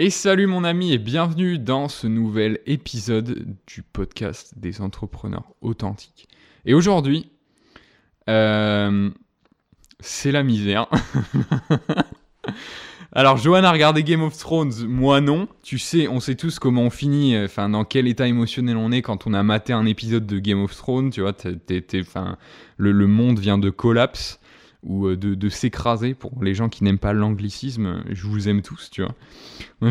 [0.00, 6.28] Et salut mon ami et bienvenue dans ce nouvel épisode du podcast des entrepreneurs authentiques.
[6.64, 7.32] Et aujourd'hui,
[8.30, 9.10] euh,
[9.98, 10.86] c'est la misère.
[13.12, 15.48] Alors, Johan a regardé Game of Thrones, moi non.
[15.64, 18.92] Tu sais, on sait tous comment on finit, euh, enfin, dans quel état émotionnel on
[18.92, 21.10] est quand on a maté un épisode de Game of Thrones.
[21.10, 21.34] Tu vois,
[22.76, 24.38] le, le monde vient de collapse
[24.84, 28.02] ou euh, de, s'écraser pour les gens qui n'aiment pas l'anglicisme.
[28.10, 29.90] Je vous aime tous, tu vois.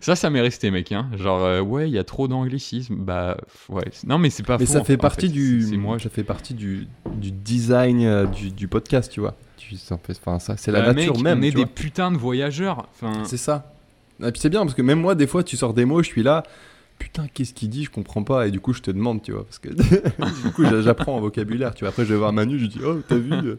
[0.00, 0.92] ça, ça m'est resté, mec.
[0.92, 1.10] Hein.
[1.16, 2.96] Genre, euh, ouais, il y a trop d'anglicisme.
[2.96, 3.36] Bah,
[3.68, 3.84] ouais.
[4.06, 5.62] Non, mais c'est pas mais ça fait partie du.
[5.62, 5.98] C'est moi.
[5.98, 9.36] Ça fait partie du, du design euh, du, du, podcast, tu vois.
[9.56, 11.40] Tu, enfin, ça, c'est la bah, nature même.
[11.40, 12.88] On est des putains de voyageurs.
[12.92, 13.24] Enfin...
[13.24, 13.74] C'est ça.
[14.22, 16.08] Et puis c'est bien parce que même moi, des fois, tu sors des mots, je
[16.08, 16.42] suis là
[17.00, 18.46] putain, qu'est-ce qu'il dit Je comprends pas.
[18.46, 19.68] Et du coup, je te demande, tu vois, parce que
[20.44, 21.74] du coup, j'apprends un vocabulaire.
[21.74, 23.32] Tu vois, après, je vais voir Manu, je dis, oh, t'as vu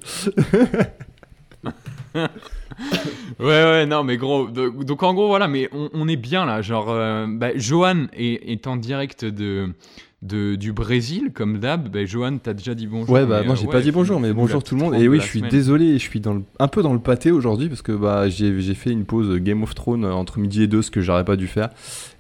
[3.40, 4.48] Ouais, ouais, non, mais gros.
[4.48, 6.62] Donc, en gros, voilà, mais on, est bien là.
[6.62, 9.74] Genre, euh, bah, Johan est, en direct de
[10.22, 11.90] de, du Brésil, comme d'hab.
[11.90, 13.10] Ben, Johan, t'as déjà dit bonjour.
[13.10, 14.96] Ouais, bah moi j'ai pas dit bonjour, mais bonjour tout le monde.
[14.96, 17.82] Et oui, je suis désolé, je suis dans un peu dans le pâté aujourd'hui parce
[17.82, 21.02] que bah, j'ai fait une pause Game of Thrones entre midi et deux, ce que
[21.02, 21.70] j'aurais pas dû faire.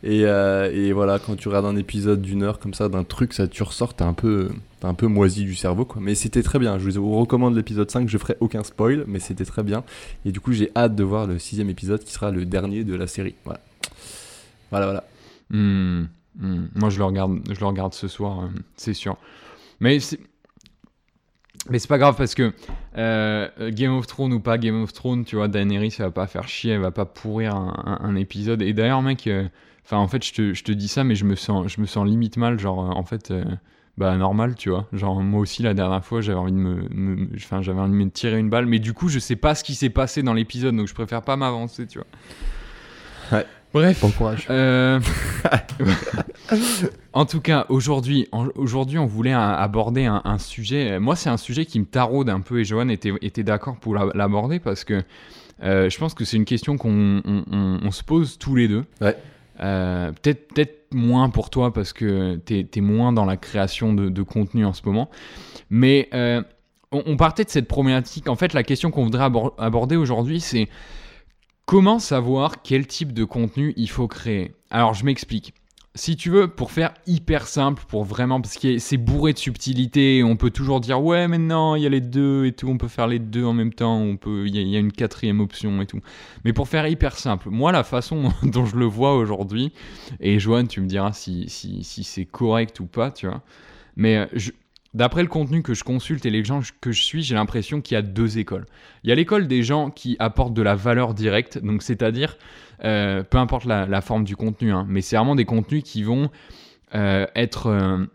[0.03, 3.33] Et, euh, et, voilà, quand tu regardes un épisode d'une heure comme ça, d'un truc,
[3.33, 4.49] ça tu ressors, t'es un peu,
[4.81, 5.85] un peu moisi du cerveau.
[5.85, 6.01] Quoi.
[6.03, 6.79] Mais c'était très bien.
[6.79, 9.83] Je vous recommande l'épisode 5, je ferai aucun spoil, mais c'était très bien.
[10.25, 12.95] Et du coup, j'ai hâte de voir le sixième épisode qui sera le dernier de
[12.95, 13.35] la série.
[13.45, 13.59] Voilà,
[14.71, 15.03] voilà, voilà.
[15.51, 16.05] Hmm.
[16.39, 16.67] Hmm.
[16.75, 19.17] Moi, je le regarde, je le regarde ce soir, euh, c'est sûr.
[19.79, 20.19] Mais c'est,
[21.69, 22.53] mais c'est pas grave parce que
[22.97, 26.27] euh, Game of Thrones ou pas Game of Thrones, tu vois, Daenerys, elle va pas
[26.27, 28.61] faire chier, elle va pas pourrir un, épisode.
[28.61, 29.47] Et d'ailleurs, mec, euh,
[29.83, 32.37] enfin, en fait, je te, dis ça, mais je me sens, je me sens limite
[32.37, 33.33] mal, genre, en fait.
[33.97, 37.61] bah normal tu vois genre moi aussi la dernière fois j'avais envie de me enfin
[37.61, 39.75] j'avais envie de me tirer une balle mais du coup je sais pas ce qui
[39.75, 44.01] s'est passé dans l'épisode donc je préfère pas m'avancer tu vois ouais Bref.
[44.01, 44.47] Bon courage.
[44.49, 44.99] Euh,
[47.13, 50.99] en tout cas, aujourd'hui, aujourd'hui, on voulait aborder un, sujet.
[50.99, 53.95] Moi, c'est un sujet qui me taraude un peu et Johan était, était d'accord pour
[53.95, 55.03] l'aborder parce que
[55.63, 58.83] euh, je pense que c'est une question qu'on on, se pose tous les deux.
[58.99, 59.15] Ouais.
[59.61, 64.21] Euh, peut-être, moins pour toi parce que tu es, moins dans la création de, de,
[64.23, 65.09] contenu en ce moment.
[65.69, 66.09] Mais
[66.91, 68.27] on, on, partait de cette problématique.
[68.27, 70.67] En fait, la question qu'on voudrait aborder aujourd'hui, c'est
[71.71, 74.51] Comment savoir quel type de contenu il faut créer?
[74.71, 75.53] Alors je m'explique.
[75.95, 80.21] Si tu veux, pour faire hyper simple, pour vraiment, parce que c'est bourré de subtilité,
[80.21, 82.77] on peut toujours dire ouais, mais non, il y a les deux et tout, on
[82.77, 85.81] peut faire les deux en même temps, on peut, il y, a une quatrième option
[85.81, 86.01] et tout.
[86.43, 89.71] Mais pour faire hyper simple, moi la façon dont je le vois aujourd'hui,
[90.19, 93.43] et Joanne, tu me diras si, si, c'est correct ou pas, tu vois.
[93.95, 94.51] Mais je,
[94.93, 97.95] D'après le contenu que je consulte et les gens que je suis, j'ai l'impression qu'il
[97.95, 98.65] y a deux écoles.
[99.03, 102.37] Il y a l'école des gens qui apportent de la valeur directe, donc c'est-à-dire,
[102.83, 106.29] euh, peu importe la, forme du contenu, hein, mais c'est vraiment des contenus qui vont
[106.93, 108.05] euh, être euh,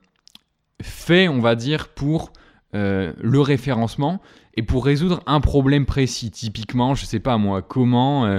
[0.82, 2.32] faits, on va dire, pour
[2.74, 4.20] le référencement
[4.54, 6.30] et pour résoudre un problème précis.
[6.30, 8.38] Typiquement, je sais pas moi, comment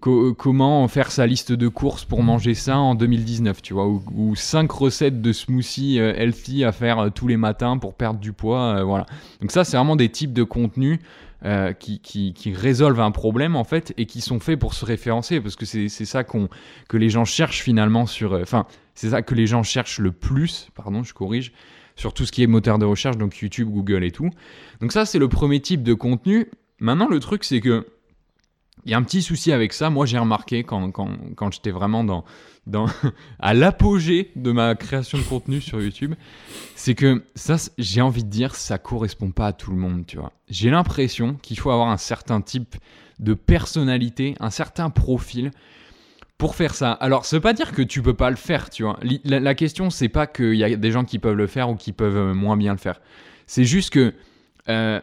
[0.00, 4.70] comment faire sa liste de courses pour manger ça en 2019, tu vois, ou, 5
[4.70, 8.78] recettes de smoothie euh, healthy à faire euh, tous les matins pour perdre du poids,
[8.78, 9.06] euh, voilà.
[9.40, 10.98] Donc ça, c'est vraiment des types de contenus
[11.78, 15.56] qui, qui, résolvent un problème en fait et qui sont faits pour se référencer parce
[15.56, 16.50] que c'est ça qu'on
[16.86, 20.68] que les gens cherchent finalement sur enfin c'est ça que les gens cherchent le plus
[20.74, 21.54] pardon je corrige
[21.96, 24.28] sur tout ce qui est moteur de recherche donc YouTube Google et tout
[24.82, 27.86] donc ça c'est le premier type de contenu maintenant le truc c'est que
[28.84, 29.90] il y a un petit souci avec ça.
[29.90, 32.24] Moi, j'ai remarqué quand, quand, j'étais vraiment dans,
[32.66, 32.86] dans,
[33.38, 36.14] à l'apogée de ma création de contenu sur YouTube,
[36.74, 40.16] c'est que ça, j'ai envie de dire, ça correspond pas à tout le monde, tu
[40.16, 40.32] vois.
[40.48, 42.76] J'ai l'impression qu'il faut avoir un certain type
[43.18, 45.50] de personnalité, un certain profil
[46.38, 46.92] pour faire ça.
[46.92, 48.98] Alors, ça veut pas dire que tu peux pas le faire, tu vois.
[49.24, 51.74] La, la question, c'est pas qu'il y a des gens qui peuvent le faire ou
[51.74, 53.00] qui peuvent euh, moins bien le faire.
[53.46, 54.14] C'est juste que
[54.68, 55.00] euh,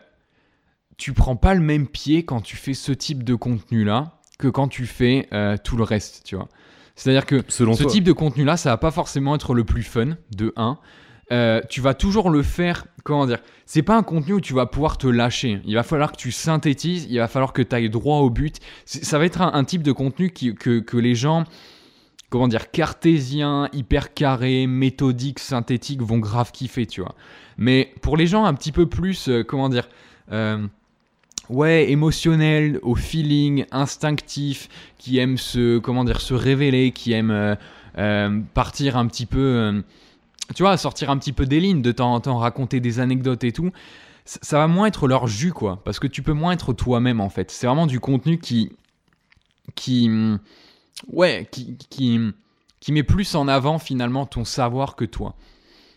[0.98, 4.68] tu prends pas le même pied quand tu fais ce type de contenu-là que quand
[4.68, 6.48] tu fais euh, tout le reste, tu vois.
[6.96, 10.52] C'est-à-dire que ce type de contenu-là, ça va pas forcément être le plus fun, de
[10.56, 10.80] 1.
[11.32, 14.66] Euh, tu vas toujours le faire, comment dire, c'est pas un contenu où tu vas
[14.66, 15.62] pouvoir te lâcher.
[15.66, 18.58] Il va falloir que tu synthétises, il va falloir que tu ailles droit au but.
[18.86, 21.44] Ça va être un, type de contenu qui, que, que, les gens,
[22.30, 27.14] comment dire, cartésiens, hyper carrés, méthodiques, synthétiques vont grave kiffer, tu vois.
[27.58, 29.88] Mais pour les gens un petit peu plus, euh, comment dire,
[31.50, 37.56] ouais, émotionnel, au feeling, instinctif, qui aime se, comment dire, se révéler, qui aime euh,
[37.98, 39.82] euh, partir un petit peu, euh,
[40.56, 43.44] tu vois, sortir un petit peu des lignes, de temps en temps, raconter des anecdotes
[43.44, 43.72] et tout.
[44.26, 47.30] Ça va moins être leur jus, quoi, parce que tu peux moins être toi-même, en
[47.30, 47.50] fait.
[47.50, 48.74] C'est vraiment du contenu qui,
[49.74, 50.10] qui,
[51.08, 52.20] ouais, qui, qui,
[52.82, 55.36] qui, met plus en avant finalement ton savoir que toi.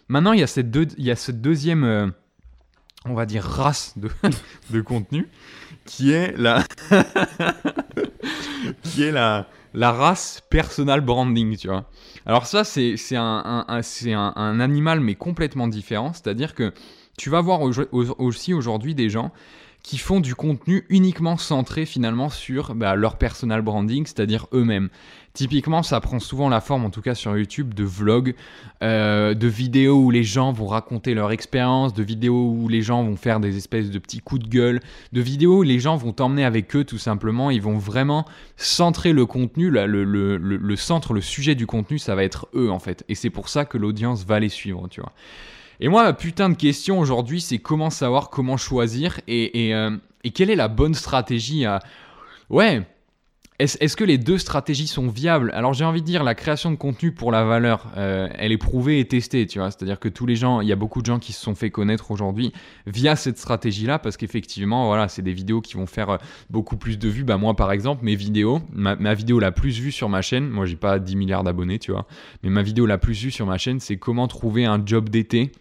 [0.06, 2.12] Maintenant, il y a cette, deux, il y a cette deuxième,
[3.06, 5.29] on va dire, race de, contenu
[5.85, 6.67] qui est la,
[9.75, 11.88] race personal branding, tu vois.
[12.26, 16.12] Alors ça, c'est un, animal, mais complètement différent.
[16.12, 16.73] C'est-à-dire que
[17.17, 19.32] tu vas voir aussi aujourd'hui des gens
[19.82, 24.88] qui font du contenu uniquement centré finalement sur bah, leur personal branding, c'est-à-dire eux-mêmes.
[25.32, 28.34] Typiquement, ça prend souvent la forme, en tout cas sur YouTube, de vlogs,
[28.82, 33.04] euh, de vidéos où les gens vont raconter leur expérience, de vidéos où les gens
[33.04, 34.80] vont faire des espèces de petits coups de gueule,
[35.12, 37.50] de vidéos où les gens vont t'emmener avec eux tout simplement.
[37.50, 38.24] Ils vont vraiment
[38.56, 42.70] centrer le contenu, le, le, le centre, le sujet du contenu, ça va être eux
[42.70, 43.04] en fait.
[43.08, 45.12] Et c'est pour ça que l'audience va les suivre, tu vois.
[45.82, 50.30] Et moi, ma putain de question aujourd'hui, c'est comment savoir comment choisir et, euh, et,
[50.30, 51.80] quelle est la bonne stratégie à...
[52.50, 52.82] Ouais,
[53.58, 55.50] est-ce que les deux stratégies sont viables?
[55.54, 58.58] Alors j'ai envie de dire, la création de contenu pour la valeur, euh, elle est
[58.58, 59.70] prouvée et testée, tu vois.
[59.70, 61.70] C'est-à-dire que tous les gens, il y a beaucoup de gens qui se sont fait
[61.70, 62.52] connaître aujourd'hui
[62.86, 66.16] via cette stratégie-là, parce qu'effectivement, voilà, c'est des vidéos qui vont faire euh,
[66.48, 67.24] beaucoup plus de vues.
[67.24, 70.48] Bah moi, par exemple, mes vidéos, ma, ma vidéo la plus vue sur ma chaîne,
[70.48, 72.06] moi j'ai pas 10 milliards d'abonnés, tu vois,
[72.42, 75.52] mais ma vidéo la plus vue sur ma chaîne, c'est comment trouver un job d'été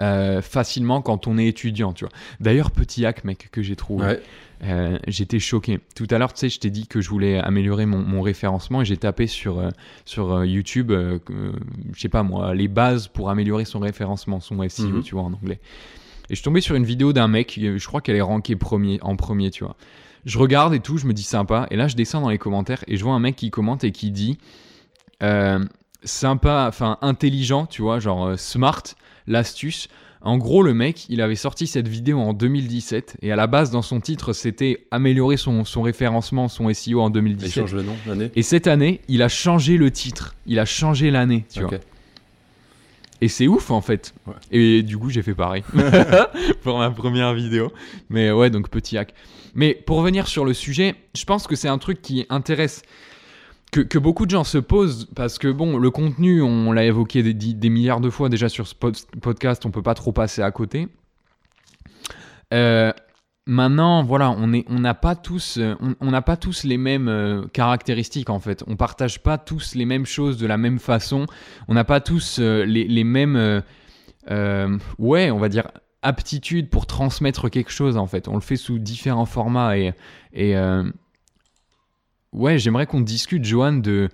[0.00, 2.12] euh, facilement quand on est étudiant, tu vois.
[2.40, 4.18] D'ailleurs, petit hack, mec, que j'ai trouvé.
[4.62, 5.80] Euh, j'étais choqué.
[5.94, 8.84] Tout à l'heure, tu sais, je t'ai dit que je voulais améliorer mon, référencement et
[8.84, 9.70] j'ai tapé sur, euh,
[10.04, 15.02] sur YouTube, je sais pas moi, les bases pour améliorer son référencement, son SEO, mhm.
[15.02, 15.60] tu vois, en anglais.
[16.30, 18.98] Et je suis tombé sur une vidéo d'un mec, je crois qu'elle est rankée premier,
[19.02, 19.76] en premier, tu vois.
[20.24, 22.82] Je regarde et tout, je me dis sympa, et là je descends dans les commentaires
[22.86, 24.38] et je vois un mec qui commente et qui dit
[26.04, 28.82] sympa, enfin intelligent, tu vois, genre smart,
[29.26, 29.88] l'astuce.
[30.20, 33.70] En gros, le mec, il avait sorti cette vidéo en 2017 et à la base,
[33.70, 37.48] dans son titre, c'était améliorer son, son référencement, son SEO en 2017.
[37.48, 38.30] Il change le nom, l'année.
[38.34, 41.72] Et cette année, il a changé le titre, il a changé l'année, tu vois.
[43.20, 44.14] Et c'est ouf en fait.
[44.50, 45.62] Et du coup, j'ai fait pareil
[46.62, 47.72] pour ma première vidéo.
[48.08, 49.14] Mais ouais, donc petit hack.
[49.54, 52.82] Mais pour revenir sur le sujet, je pense que c'est un truc qui intéresse
[53.70, 57.70] que, beaucoup de gens se posent parce que bon, le contenu, on l'a évoqué des,
[57.70, 60.88] milliards de fois déjà sur ce podcast, on peut pas trop passer à côté.
[62.52, 62.92] Euh,
[63.46, 65.58] maintenant, voilà, on est, on n'a pas tous,
[66.00, 68.62] on n'a pas tous les mêmes euh, caractéristiques en fait.
[68.68, 71.26] On partage pas tous les mêmes choses de la même façon.
[71.66, 73.62] On n'a pas tous euh, les, mêmes,
[74.98, 75.68] ouais, on va dire
[76.02, 78.28] aptitudes pour transmettre quelque chose en fait.
[78.28, 79.94] On le fait sous différents formats et
[82.34, 84.08] ouais, j'aimerais qu'on discute, Johan, de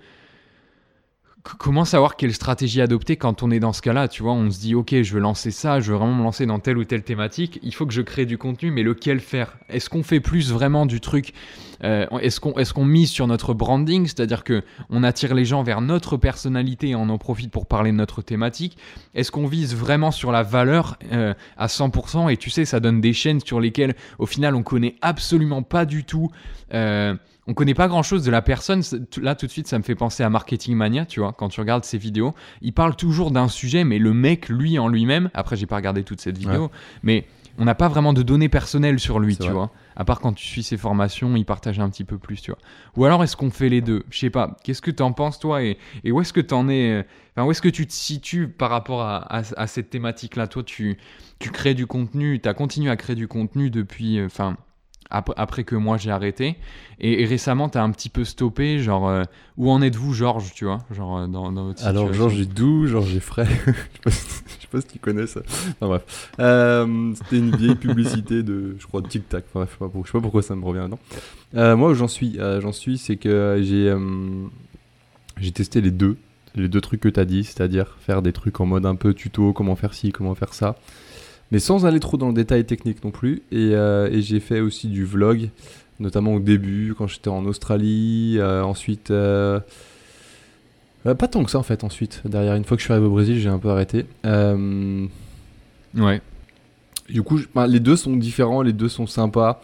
[1.57, 4.59] comment savoir quelle stratégie adopter quand on est dans ce cas-là Tu vois, on se
[4.59, 7.03] dit, ok, je veux lancer ça, je veux vraiment me lancer dans telle ou telle
[7.03, 7.59] thématique.
[7.63, 9.57] Il faut que je crée du contenu, mais lequel faire?
[9.69, 11.33] Est-ce qu'on fait plus vraiment du truc
[11.83, 15.63] euh, Est-ce qu'on est qu'on mise sur notre branding, c'est-à-dire que on attire les gens
[15.63, 18.77] vers notre personnalité et on en profite pour parler de notre thématique?
[19.15, 23.01] Est-ce qu'on vise vraiment sur la valeur euh, à 100% Et tu sais, ça donne
[23.01, 26.29] des chaînes sur lesquelles, au final, on connaît absolument pas du tout.
[26.73, 27.15] Euh,
[27.47, 28.81] on connaît pas grand chose de la personne.
[29.21, 31.59] Là, tout de suite, ça me fait penser à Marketing Mania, tu vois, quand tu
[31.59, 32.33] regardes ses vidéos.
[32.61, 36.03] Il parle toujours d'un sujet, mais le mec, lui, en lui-même, après, j'ai pas regardé
[36.03, 36.69] toute cette vidéo,
[37.03, 37.25] mais
[37.57, 39.71] on n'a pas vraiment de données personnelles sur lui, tu vois.
[39.95, 42.59] À part quand tu suis ses formations, il partage un petit peu plus, tu vois.
[42.95, 44.03] Ou alors, est-ce qu'on fait les deux?
[44.09, 44.57] Je sais pas.
[44.63, 45.63] Qu'est-ce que tu en penses, toi?
[45.63, 47.03] Et, où est-ce que tu en es euh,
[47.35, 50.47] Enfin, où est-ce que tu te situes par rapport à, cette thématique-là?
[50.47, 50.97] Toi, tu,
[51.39, 54.19] tu crées du contenu, tu as continué à créer du contenu depuis.
[54.19, 54.27] Euh,
[55.11, 56.55] après, que moi j'ai arrêté.
[56.99, 59.23] Et, récemment, tu as un petit peu stoppé, genre, euh,
[59.57, 62.85] où en êtes-vous, Georges, tu vois, genre, euh, dans, dans votre Alors, Georges est doux,
[62.85, 63.47] Georges est frais.
[64.05, 64.21] je, sais
[64.61, 65.41] sais pas si tu connais ça.
[65.41, 66.31] Enfin bref.
[66.39, 69.45] Euh, c'était une vieille publicité de, je crois, de Tic Tac.
[69.53, 71.75] Enfin, je, sais pas pourquoi, sais pas pourquoi ça me revient maintenant.
[71.75, 73.93] moi, où j'en suis, j'en suis, c'est que j'ai
[75.37, 76.17] j'ai testé les deux.
[76.53, 79.13] Les deux trucs que tu as dit, c'est-à-dire faire des trucs en mode un peu
[79.13, 80.75] tuto, comment faire ci, comment faire ça
[81.51, 83.43] mais sans aller trop dans le détail technique non plus.
[83.51, 85.49] Et, euh, j'ai fait aussi du vlog,
[85.99, 88.37] notamment au début, quand j'étais en Australie.
[88.39, 89.59] Euh, ensuite, euh,
[91.03, 91.83] pas tant que ça en fait.
[91.83, 94.05] Ensuite, derrière, une fois que je suis arrivé au Brésil, j'ai un peu arrêté.
[94.23, 96.21] Ouais.
[97.09, 99.61] Du coup, les deux sont différents, les deux sont sympas.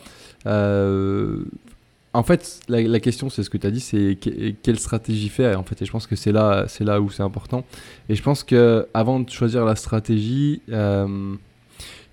[2.13, 4.17] En fait, la, question, c'est ce que tu as dit, c'est
[4.63, 5.58] quelle stratégie faire.
[5.60, 7.63] En fait, et je pense que c'est là, c'est là où c'est important.
[8.10, 10.62] Et je pense que avant de choisir la stratégie,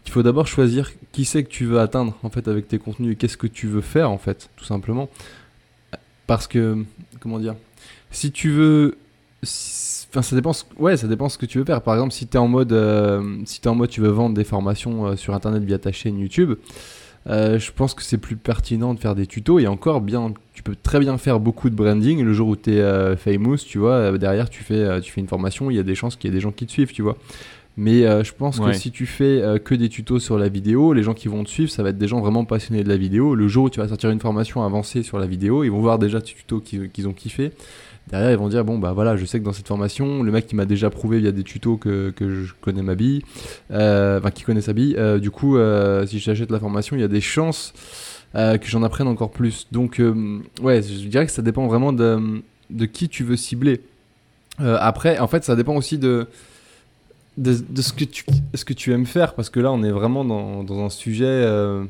[0.06, 3.12] il faut d'abord choisir qui c'est que tu veux atteindre en fait avec tes contenus
[3.12, 5.08] et qu'est-ce que tu veux faire en fait, tout simplement.
[6.26, 6.84] Parce que,
[7.20, 7.54] comment dire,
[8.10, 8.96] si tu veux,
[9.42, 11.82] enfin ça dépend, ouais, ça dépend ce que tu veux faire.
[11.82, 14.44] Par exemple, si tu es en mode, euh, si en mode, tu veux vendre des
[14.44, 16.54] formations euh, sur internet via ta chaîne YouTube.
[17.26, 20.76] je pense que c'est plus pertinent de faire des tutos et encore bien tu peux
[20.76, 24.50] très bien faire beaucoup de branding le jour où tu es famous tu vois derrière
[24.50, 26.42] tu fais tu fais une formation il y a des chances qu'il y ait des
[26.42, 27.16] gens qui te suivent tu vois
[27.76, 30.92] mais euh, je pense que si tu fais euh, que des tutos sur la vidéo,
[30.92, 32.96] les gens qui vont te suivre, ça va être des gens vraiment passionnés de la
[32.96, 33.34] vidéo.
[33.34, 35.98] Le jour où tu vas sortir une formation avancée sur la vidéo, ils vont voir
[35.98, 37.50] déjà tes tutos qu'ils ont kiffé.
[38.08, 40.46] Derrière, ils vont dire bon bah voilà, je sais que dans cette formation, le mec
[40.46, 43.22] qui m'a déjà prouvé via des tutos que, que je connais ma bille,
[43.72, 44.96] euh, enfin qui connaît sa bille.
[45.20, 45.56] du coup,
[46.06, 47.72] si j'achète la formation, il y a des chances
[48.34, 49.66] que j'en apprenne encore plus.
[49.72, 50.00] Donc
[50.62, 53.80] ouais, je dirais que ça dépend vraiment de, de qui tu veux cibler.
[54.58, 56.28] après, en fait, ça dépend aussi de
[57.36, 58.24] de, ce, que tu,
[58.54, 61.24] ce que tu aimes faire, parce que là, on est vraiment dans, dans un sujet.
[61.26, 61.84] Euh,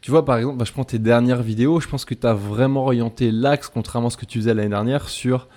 [0.00, 2.34] tu vois, par exemple, bah, je prends tes dernières vidéos, je pense que tu as
[2.34, 5.48] vraiment orienté l'axe, contrairement à ce que tu faisais l'année dernière, sur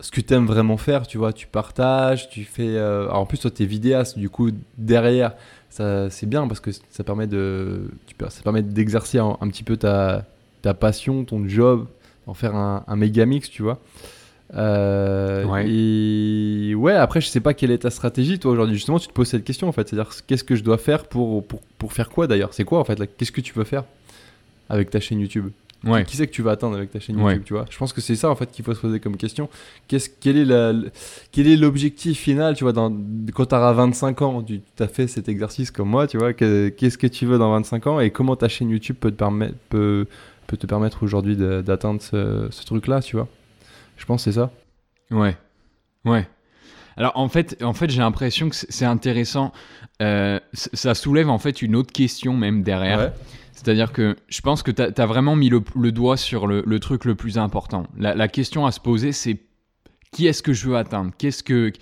[0.00, 1.06] ce que tu aimes vraiment faire.
[1.06, 2.76] Tu vois, tu partages, tu fais.
[2.76, 5.34] Euh, en plus, toi, tu es vidéaste, du coup, derrière,
[5.70, 9.76] ça, c'est bien parce que ça permet de, tu ça permet d'exercer un, petit peu
[9.76, 10.24] ta,
[10.62, 11.86] ta passion, ton job,
[12.26, 13.78] en faire un méga mix, tu vois.
[14.54, 15.68] Euh, ouais.
[15.68, 18.74] Et ouais, après, je sais pas quelle est ta stratégie, toi, aujourd'hui.
[18.74, 19.88] Justement, tu te poses cette question, en fait.
[19.88, 22.52] C'est-à-dire, qu'est-ce que je dois faire pour, pour, pour faire quoi, d'ailleurs?
[22.52, 23.84] C'est quoi, en fait Qu'est-ce que tu veux faire
[24.68, 25.50] avec ta chaîne YouTube?
[25.84, 26.04] Ouais.
[26.04, 27.66] Qui c'est que tu vas atteindre avec ta chaîne YouTube, tu vois?
[27.68, 29.50] Je pense que c'est ça, en fait, qu'il faut se poser comme question.
[29.88, 30.72] Qu'est-ce, quel, est la,
[31.30, 32.90] quel est l'objectif final, tu vois dans,
[33.34, 36.96] Quand tu auras 25 ans, tu as fait cet exercice comme moi, tu vois Qu'est-ce
[36.96, 40.06] que tu veux dans 25 ans et comment ta chaîne YouTube peut te permettre, peut,
[40.46, 43.28] peut te permettre aujourd'hui d'atteindre ce, ce truc-là, tu vois?
[43.96, 44.50] Je pense c'est ça.
[45.10, 45.36] Ouais.
[46.04, 46.28] Ouais.
[46.96, 49.52] Alors en fait, en fait j'ai l'impression que c'est intéressant.
[50.02, 53.12] Euh, ça soulève en fait une autre question même derrière.
[53.52, 57.14] C'est-à-dire que je pense que tu as, vraiment mis le, doigt sur le, truc le
[57.14, 57.86] plus important.
[57.96, 59.40] La, la question à se poser, c'est
[60.12, 61.12] qui est-ce que je veux atteindre?
[61.16, 61.72] Qu'est-ce que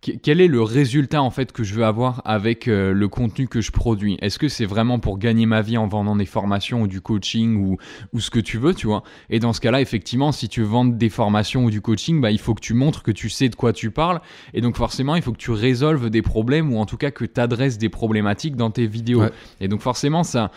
[0.00, 3.60] quel est le résultat en fait que je veux avoir avec euh, le contenu que
[3.60, 4.16] je produis?
[4.22, 7.56] Est-ce que c'est vraiment pour gagner ma vie en vendant des formations ou du coaching
[7.56, 7.76] ou,
[8.14, 9.02] ou ce que tu veux, tu vois?
[9.28, 12.40] Et dans ce cas-là, effectivement, si tu vendre des formations ou du coaching, bah, il
[12.40, 14.20] faut que tu montres que tu sais de quoi tu parles.
[14.54, 17.26] Et donc forcément, il faut que tu résolves des problèmes ou en tout cas que
[17.26, 19.24] tu adresses des problématiques dans tes vidéos.
[19.60, 20.50] Et donc forcément, ça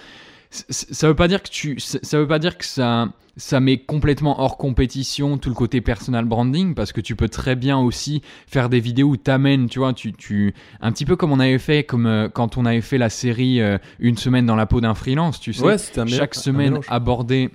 [0.69, 4.39] ça veut pas dire que tu ça veut pas dire que ça ça met complètement
[4.39, 8.69] hors compétition tout le côté personal branding parce que tu peux très bien aussi faire
[8.69, 11.83] des vidéos où t'amènes tu vois tu, tu un petit peu comme on avait fait
[11.83, 14.93] comme euh, quand on avait fait la série euh, une semaine dans la peau d'un
[14.93, 15.63] freelance tu sais.
[16.07, 17.49] Chaque semaine aborder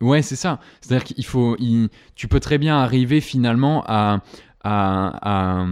[0.00, 0.60] ouais c'est ça.
[0.80, 1.56] C'est à dire qu'il faut
[2.14, 4.22] tu peux très bien arriver finalement à,
[4.64, 5.66] à à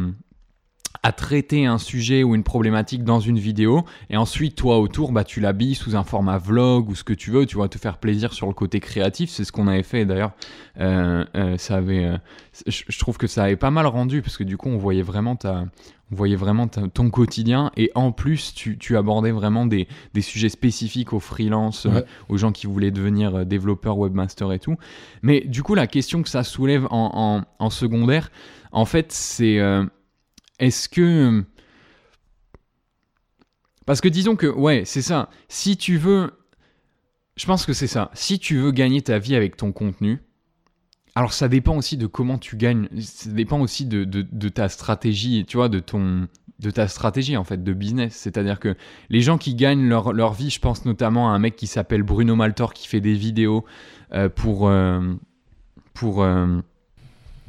[1.12, 5.40] traiter un sujet ou une problématique dans une vidéo et ensuite toi autour bah tu
[5.40, 8.32] l'habilles sous un format vlog ou ce que tu veux tu vas te faire plaisir
[8.32, 9.30] sur le côté créatif.
[9.30, 10.32] C'est ce qu'on avait fait d'ailleurs.
[10.78, 12.16] Euh, euh, ça avait euh,
[12.66, 15.36] je, trouve que ça avait pas mal rendu parce que du coup on voyait vraiment
[15.36, 15.64] ta
[16.12, 17.70] on voyait vraiment ton quotidien.
[17.76, 21.86] Et en plus tu, tu abordais vraiment des, des, sujets spécifiques aux freelance
[22.28, 24.76] aux gens qui voulaient devenir développeurs webmaster et tout.
[25.22, 28.30] Mais du coup la question que ça soulève en, en, en secondaire
[28.72, 29.60] en fait c'est
[30.60, 31.44] est-ce que...
[33.86, 35.28] Parce que disons que, ouais, c'est ça.
[35.48, 36.30] Si tu veux...
[37.36, 38.10] Je pense que c'est ça.
[38.14, 40.20] Si tu veux gagner ta vie avec ton contenu,
[41.14, 45.56] alors ça dépend aussi de comment tu gagnes, ça dépend aussi de, ta stratégie, tu
[45.56, 46.28] vois, de ton
[46.60, 48.14] de ta stratégie en fait de business.
[48.14, 48.76] C'est-à-dire que
[49.08, 52.36] les gens qui gagnent leur, vie, je pense notamment à un mec qui s'appelle Bruno
[52.36, 53.64] Maltor qui fait des vidéos
[54.12, 55.14] euh, pour euh,
[55.94, 56.60] pour euh,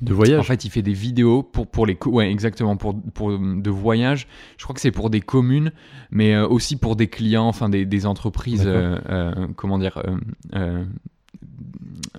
[0.01, 0.39] de voyage.
[0.39, 4.27] En fait, il fait des vidéos pour, pour les ouais exactement pour, pour de voyage.
[4.58, 5.72] Je crois que c'est pour des communes,
[6.10, 10.01] mais euh, aussi pour des clients, enfin des, des entreprises, euh, euh, comment dire,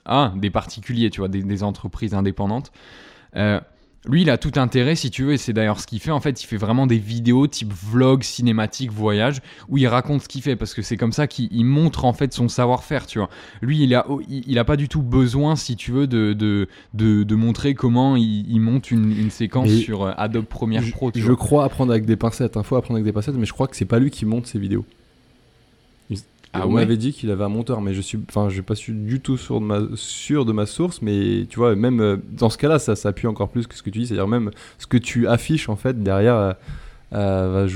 [0.04, 2.72] ah des particuliers, tu vois, des, des entreprises indépendantes.
[4.04, 6.10] Lui, il a tout intérêt, si tu veux, et c'est d'ailleurs ce qu'il fait.
[6.10, 10.28] En fait, il fait vraiment des vidéos type vlog, cinématique, voyage, où il raconte ce
[10.28, 13.30] qu'il fait, parce que c'est comme ça qu'il montre en fait son savoir-faire, tu vois.
[13.60, 17.34] Lui, il a, il, a pas du tout besoin, si tu veux, de, de, de,
[17.36, 21.12] montrer comment il, monte une, une séquence sur euh, Adobe Premiere Pro.
[21.14, 23.68] je crois apprendre avec des pincettes, un fois apprendre avec des pincettes, mais je crois
[23.68, 24.84] que c'est pas lui qui monte ses vidéos.
[26.54, 28.92] Ah on m'avait dit qu'il avait un monteur, mais je suis, enfin, je pas su
[28.92, 32.50] du tout sûr de ma, sûr de ma source, mais tu vois, même euh, dans
[32.50, 34.98] ce cas-là, ça s'appuie encore plus que ce que tu dis, c'est-à-dire même ce que
[34.98, 36.34] tu affiches en fait derrière.
[36.34, 36.52] Euh,
[37.14, 37.68] euh,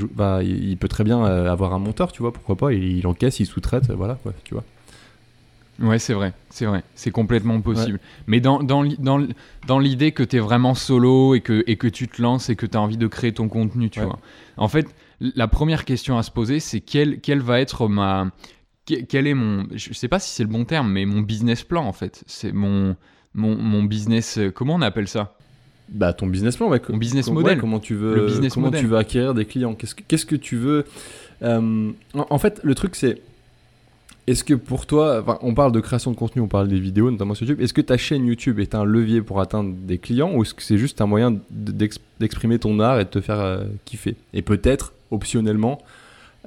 [0.43, 3.91] il peut très bien avoir un monteur, tu vois, pourquoi pas, il, encaisse, il sous-traite,
[3.91, 4.63] voilà, quoi, tu vois.
[5.79, 7.99] Ouais, c'est vrai, c'est vrai, c'est complètement possible.
[8.25, 9.27] Mais dans, dans, dans,
[9.67, 12.55] dans l'idée que tu es vraiment solo et que, et que tu te lances et
[12.55, 14.17] que tu as envie de créer ton contenu, tu vois.
[14.57, 14.87] En fait,
[15.19, 18.31] la première question à se poser, c'est quelle, quelle va être ma,
[18.87, 21.85] quel est mon, je sais pas si c'est le bon terme, mais mon business plan
[21.85, 22.23] en fait.
[22.25, 22.95] C'est mon,
[23.33, 25.35] mon, mon, business, euh, comment on appelle ça?
[25.89, 26.81] Bah ton business plan, ouais.
[26.89, 27.59] Mon business model.
[27.59, 30.85] comment tu veux, comment tu veux acquérir des clients Qu'est-ce que, qu'est-ce que tu veux
[31.43, 33.21] euh, en, fait, le truc c'est,
[34.25, 37.33] est-ce que pour toi, on parle de création de contenu, on parle des vidéos, notamment
[37.33, 40.41] sur YouTube, est-ce que ta chaîne YouTube est un levier pour atteindre des clients ou
[40.41, 44.15] est-ce que c'est juste un moyen d'exprimer ton art et de te faire euh, kiffer?
[44.33, 45.79] Et peut-être, optionnellement,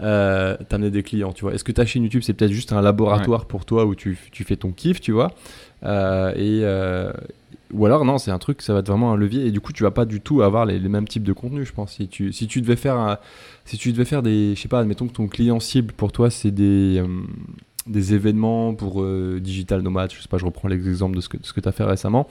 [0.02, 1.54] euh, t'amener des clients, tu vois.
[1.54, 4.44] Est-ce que ta chaîne YouTube, c'est peut-être juste un laboratoire pour toi où tu, tu,
[4.44, 5.32] fais ton kiff, tu vois
[5.84, 7.12] euh, et, euh,
[7.72, 9.72] Ou alors, non, c'est un truc, ça va être vraiment un levier et du coup,
[9.72, 11.92] tu vas pas du tout avoir les, mêmes types de contenus, je pense.
[11.92, 13.18] Si tu, si tu devais faire,
[13.66, 16.30] si tu devais faire des, je sais pas, admettons que ton client cible pour toi,
[16.30, 17.06] c'est des euh,
[17.86, 19.04] des événements pour
[19.40, 21.72] digital nomade, je sais pas, je reprends l'exemple de ce que, ce que tu as
[21.72, 22.28] fait récemment.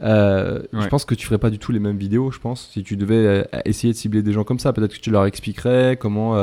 [0.00, 2.68] Je pense que tu ferais pas du tout les mêmes vidéos, je pense.
[2.72, 5.96] Si tu devais essayer de cibler des gens comme ça, peut-être que tu leur expliquerais
[5.98, 6.36] comment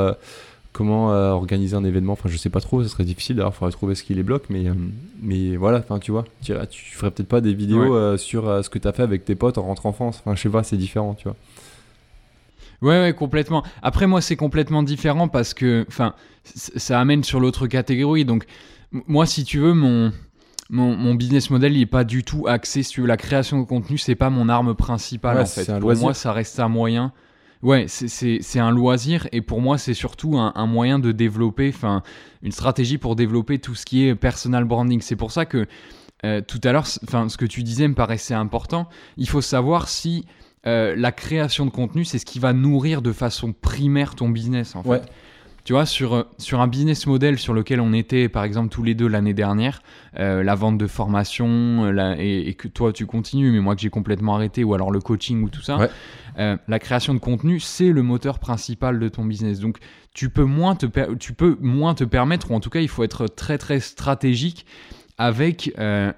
[0.72, 3.58] comment euh, organiser un événement enfin je sais pas trop ce serait difficile d'ailleurs il
[3.58, 4.74] faudrait trouver ce qui les bloque mais euh,
[5.22, 8.68] mais voilà enfin tu vois tu, tu ferais peut-être pas des vidéos euh, sur ce
[8.68, 10.62] que tu as fait avec tes potes en rentrant en France enfin je sais pas
[10.62, 11.36] c'est différent tu vois
[12.80, 13.64] Ouais, ouais, complètement.
[13.82, 18.24] Après, moi, c'est complètement différent parce que, enfin, ça amène sur l'autre catégorie.
[18.24, 18.44] Donc,
[18.92, 20.12] moi, si tu veux, mon,
[20.70, 23.98] mon, mon, business model, il est pas du tout axé sur la création de contenu.
[23.98, 25.80] C'est pas mon arme principale, en fait.
[25.80, 27.12] Pour moi, ça reste un moyen.
[27.62, 32.02] Ouais, c'est un loisir et pour moi c'est surtout un, moyen de développer, enfin
[32.42, 35.00] une stratégie pour développer tout ce qui est personal branding.
[35.00, 35.66] C'est pour ça que
[36.24, 38.88] euh, tout à l'heure, ce que tu disais me paraissait important.
[39.16, 40.24] Il faut savoir si
[40.66, 44.76] euh, la création de contenu c'est ce qui va nourrir de façon primaire ton business
[44.76, 45.02] en fait.
[45.68, 48.82] Tu vois, sur, euh, sur un business model sur lequel on était, par exemple, tous
[48.82, 49.82] les deux l'année dernière,
[50.18, 53.90] euh, la vente de formation, euh, et, que toi tu continues, mais moi que j'ai
[53.90, 55.90] complètement arrêté, ou alors le coaching ou tout ça,
[56.38, 59.60] la création de contenu, c'est le moteur principal de ton business.
[59.60, 59.76] Donc,
[60.14, 63.04] tu peux, moins te tu peux moins te permettre, ou en tout cas, il faut
[63.04, 64.64] être très très stratégique
[65.18, 65.70] avec,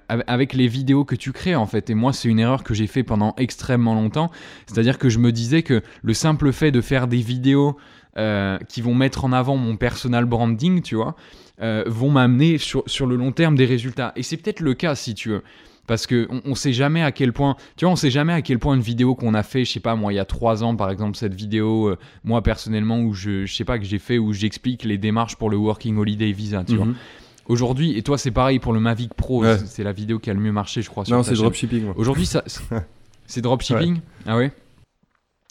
[0.09, 1.91] avec les vidéos que tu crées en fait.
[1.91, 4.31] Et moi, c'est une erreur que j'ai fait pendant extrêmement longtemps.
[4.69, 7.77] C'est-à-dire que je me disais que le simple fait de faire des vidéos
[8.19, 11.15] euh, qui vont mettre en avant mon personal branding, tu vois,
[11.63, 14.13] euh, vont m'amener sur, sur, le long terme des résultats.
[14.17, 15.43] Et c'est peut-être le cas si tu veux.
[15.87, 18.59] Parce que on, sait jamais à quel point, tu vois, on sait jamais à quel
[18.59, 20.75] point une vidéo qu'on a fait, je sais pas, moi, il y a trois ans,
[20.75, 24.19] par exemple, cette vidéo, euh, moi personnellement, où je, je sais pas que j'ai fait,
[24.19, 26.87] où j'explique les démarches pour le Working Holiday Visa, tu vois.
[26.87, 26.95] Mhm.
[27.47, 30.41] Aujourd'hui, et toi, c'est pareil pour le Mavic Pro, c'est la vidéo qui a le
[30.41, 31.05] mieux marché, je crois.
[31.09, 31.93] non, c'est dropshipping.
[31.97, 32.45] Aujourd'hui, ça,
[33.27, 34.01] c'est dropshipping?
[34.27, 34.53] Ah ouais?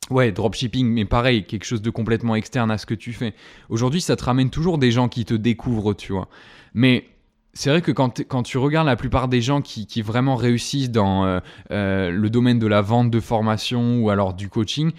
[0.09, 3.33] Ouais, dropshipping, mais pareil, quelque chose de complètement externe à ce que tu fais.
[3.69, 6.27] Aujourd'hui, ça te ramène toujours des gens qui te découvrent, tu vois.
[6.73, 7.05] Mais
[7.53, 10.91] c'est vrai que quand, quand, tu regardes la plupart des gens qui, qui vraiment réussissent
[10.91, 11.39] dans euh,
[11.71, 14.91] euh, le domaine de la vente de formation ou alors du coaching,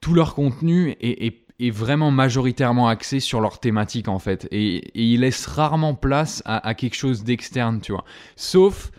[0.00, 4.48] tout leur contenu est, est, est vraiment majoritairement axé sur leur thématique en fait.
[4.52, 8.04] Et, ils laissent rarement place à, à quelque chose d'externe, tu vois.
[8.36, 8.90] Sauf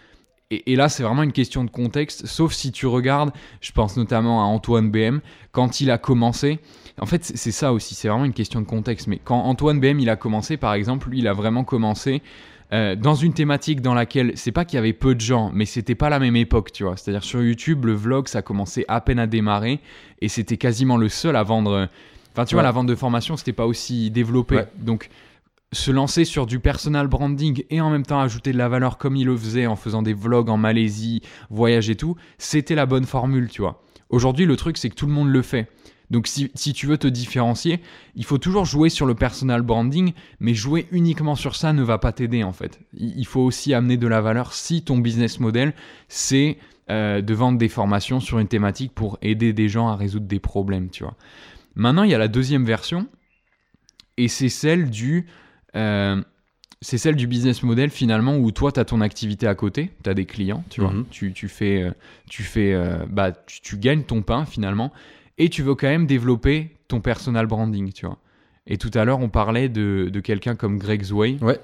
[0.49, 4.41] et, là, c'est vraiment une question de contexte, sauf si tu regardes, je pense notamment
[4.41, 5.19] à Antoine BM,
[5.51, 6.59] quand il a commencé,
[7.01, 9.99] en fait, c'est ça aussi, c'est vraiment une question de contexte, mais quand Antoine BM,
[9.99, 12.21] il a commencé, par exemple, lui, il a vraiment commencé
[12.71, 15.65] euh, dans une thématique dans laquelle, c'est pas qu'il y avait peu de gens, mais
[15.65, 16.95] c'était pas la même époque, tu vois.
[16.95, 19.81] C'est-à-dire sur YouTube, le vlog, ça commençait à peine à démarrer,
[20.21, 21.89] et c'était quasiment le seul à vendre...
[22.33, 24.61] Enfin, tu vois, la vente de formation, c'était pas aussi développé.
[24.77, 25.09] Donc,
[25.73, 29.15] se lancer sur du personal branding et en même temps ajouter de la valeur comme
[29.15, 33.05] il le faisait en faisant des vlogs en Malaisie, voyage et tout, c'était la bonne
[33.05, 33.83] formule, tu vois.
[34.09, 35.69] Aujourd'hui, le truc, c'est que tout le monde le fait.
[36.09, 37.81] Donc si, tu veux te différencier,
[38.15, 41.97] il faut toujours jouer sur le personal branding, mais jouer uniquement sur ça ne va
[41.97, 42.79] pas t'aider en fait.
[42.93, 45.73] Il faut aussi amener de la valeur si ton business model,
[46.07, 50.27] c'est euh, de vendre des formations sur une thématique pour aider des gens à résoudre
[50.27, 51.15] des problèmes, tu vois.
[51.75, 53.07] Maintenant, il y a la deuxième version,
[54.15, 55.27] et c'est celle du
[55.77, 56.21] euh,
[56.81, 60.09] c'est celle du business model finalement où toi tu as ton activité à côté, tu
[60.09, 61.05] as des clients, tu vois, mhm.
[61.09, 61.91] tu, tu, fais, euh,
[62.29, 64.91] tu, fais euh, bah, tu, gagnes ton pain finalement
[65.37, 68.17] et tu veux quand même développer ton personal branding, tu vois.
[68.67, 71.59] Et tout à l'heure on parlait de, de quelqu'un comme Greg Zway ouais.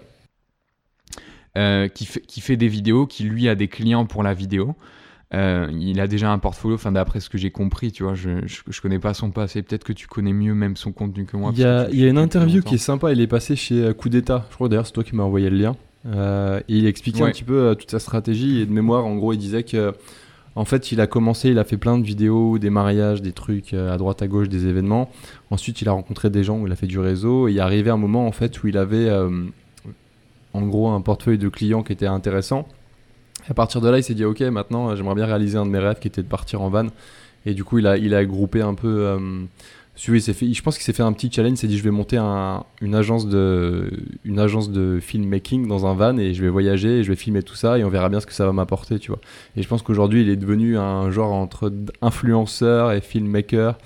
[1.93, 4.75] qui, fait, qui fait des vidéos, qui lui a des clients pour la vidéo.
[5.33, 8.45] Euh, il a déjà un portfolio, enfin d'après ce que j'ai compris, tu vois, je,
[8.45, 11.51] je, connais pas son passé, peut-être que tu connais mieux même son contenu que moi.
[11.55, 13.83] Il y a, il y a une interview qui est sympa, il est passé chez
[13.83, 16.77] euh, Coup d'État, je crois d'ailleurs c'est toi qui m'as envoyé le lien, euh, et
[16.77, 19.05] il expliquait un petit peu toute sa stratégie, et de mémoire.
[19.05, 19.95] En gros il disait que
[20.55, 23.73] en fait il a commencé, il a fait plein de vidéos, des mariages, des trucs
[23.73, 25.09] à droite à gauche, des événements,
[25.49, 27.61] ensuite il a rencontré des gens où il a fait du réseau, et il est
[27.61, 29.09] arrivé un moment en fait où il avait
[30.53, 32.67] en gros un portefeuille de clients qui était intéressant,
[33.49, 35.79] à partir de là, il s'est dit, ok, maintenant, j'aimerais bien réaliser un de mes
[35.79, 36.87] rêves qui était de partir en van.
[37.45, 38.87] Et du coup, il a, il a groupé un peu.
[38.87, 39.19] Euh,
[39.95, 41.53] je pense qu'il s'est fait un petit challenge.
[41.53, 43.91] Il s'est dit, je vais monter un, une, agence de,
[44.23, 47.43] une agence de filmmaking dans un van et je vais voyager et je vais filmer
[47.43, 49.19] tout ça et on verra bien ce que ça va m'apporter, tu vois.
[49.55, 53.77] Et je pense qu'aujourd'hui, il est devenu un genre entre influenceur et filmmaker.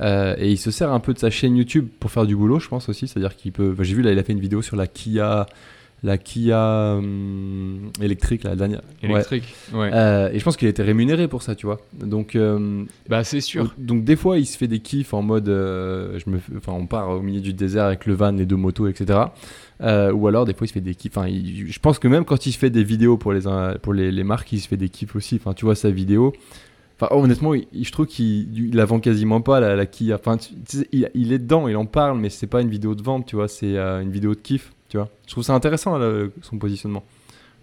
[0.00, 2.58] Euh, et il se sert un peu de sa chaîne YouTube pour faire du boulot,
[2.58, 3.08] je pense aussi.
[3.08, 3.74] C'est-à-dire qu'il peut.
[3.80, 5.46] J'ai vu là, il a fait une vidéo sur la Kia
[6.02, 8.82] la Kia hum, électrique, la dernière.
[9.02, 9.90] Électrique, ouais.
[9.92, 11.80] Euh, et je pense qu'il a été rémunéré pour ça, tu vois.
[11.92, 13.74] Donc, euh, bah c'est sûr.
[13.78, 16.86] Donc, des fois, il se fait des kiffs en mode, euh, je me, enfin, on
[16.86, 19.18] part au milieu du désert avec le van, les deux motos, etc.
[19.80, 21.16] ou alors, des fois, il se fait des kiffs.
[21.16, 23.42] Enfin, je pense que même quand il se fait des vidéos pour les,
[23.82, 25.36] pour les, les, marques, il se fait des kiffs aussi.
[25.36, 26.32] Enfin, tu vois sa vidéo.
[27.00, 30.16] Enfin, honnêtement, je trouve qu'il la vend quasiment pas la, la Kia.
[30.16, 30.36] Enfin,
[30.92, 33.36] il, il, est dedans, il en parle, mais c'est pas une vidéo de vente, tu
[33.36, 33.48] vois.
[33.48, 34.72] C'est une vidéo de kiff.
[34.88, 35.98] Tu vois Je trouve ça intéressant
[36.42, 37.04] son positionnement.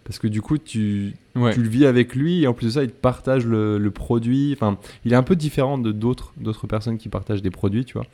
[0.06, 2.84] Parce que du coup, tu, tu le vis avec lui et en plus de ça,
[2.84, 4.54] il te partage le, produit.
[4.54, 7.94] Enfin, il est un peu différent de d'autres, d'autres personnes qui partagent des produits, tu
[7.94, 8.06] vois.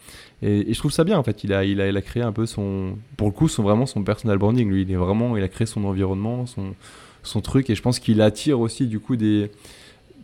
[0.41, 1.43] Et, je trouve ça bien en fait.
[1.43, 3.85] Il a, il a, il a créé un peu son, pour le coup, son vraiment
[3.85, 4.69] son personal branding.
[4.69, 6.75] Lui, il est vraiment, il a créé son environnement, son,
[7.23, 7.69] son truc.
[7.69, 9.51] Et je pense qu'il attire aussi du coup des,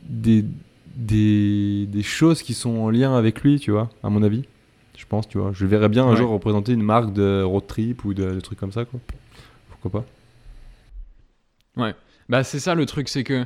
[0.07, 0.45] des,
[0.95, 4.45] des, des choses qui sont en lien avec lui, tu vois, à mon avis
[4.97, 5.51] je pense, tu vois.
[5.53, 8.71] Je verrais bien un jour représenter une marque de road trip ou de, trucs comme
[8.71, 8.99] ça, quoi.
[9.69, 10.05] Pourquoi pas
[11.81, 11.93] Ouais.
[12.27, 13.45] Bah, c'est ça le truc, c'est que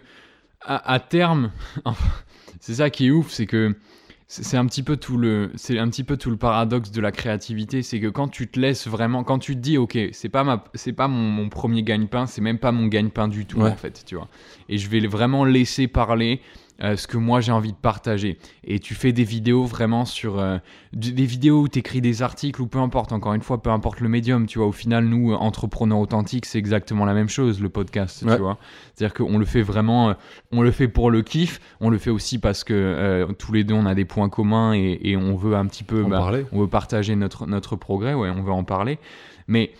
[0.61, 1.51] à, terme,
[2.61, 3.75] c'est ça qui est ouf, c'est que
[4.27, 7.11] c'est un petit peu tout le c'est un petit peu tout le paradoxe de la
[7.11, 10.45] créativité c'est que quand tu te laisses vraiment quand tu te dis ok c'est pas
[10.45, 14.05] ma c'est pas mon, premier gagne-pain c'est même pas mon gagne-pain du tout en fait
[14.05, 14.29] tu vois
[14.69, 16.39] et je vais vraiment laisser parler
[16.83, 18.39] euh, ce que moi j'ai envie de partager.
[18.63, 20.57] Et tu fais des vidéos vraiment sur euh,
[20.93, 23.99] des vidéos où tu écris des articles ou peu importe, encore une fois, peu importe
[23.99, 24.67] le médium, tu vois.
[24.67, 28.57] Au final, nous, entrepreneurs authentiques, c'est exactement la même chose, le podcast, tu vois.
[28.95, 30.13] C'est-à-dire qu'on le fait vraiment, euh,
[30.51, 33.75] on le fait pour le kiff, on le fait aussi parce que tous les deux,
[33.75, 37.15] on a des points communs et, on veut un petit peu, bah, on veut partager
[37.15, 38.97] notre, notre progrès, ouais, on veut en parler.
[39.47, 39.71] Mais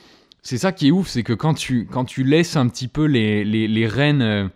[0.44, 3.06] c'est ça qui est ouf, c'est que quand tu, quand tu laisses un petit peu
[3.06, 4.52] les, les, les rênes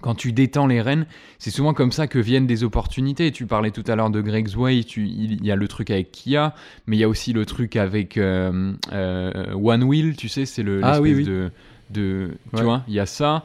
[0.00, 1.06] quand tu détends les rênes,
[1.38, 3.30] c'est souvent comme ça que viennent des opportunités.
[3.30, 6.54] Tu parlais tout à l'heure de Greg's Way, il y a le truc avec Kia,
[6.86, 10.62] mais il y a aussi le truc avec euh, euh, One Wheel, tu sais, c'est
[10.62, 11.50] le ah, oui, de,
[11.90, 13.44] de tu vois, il y a ça.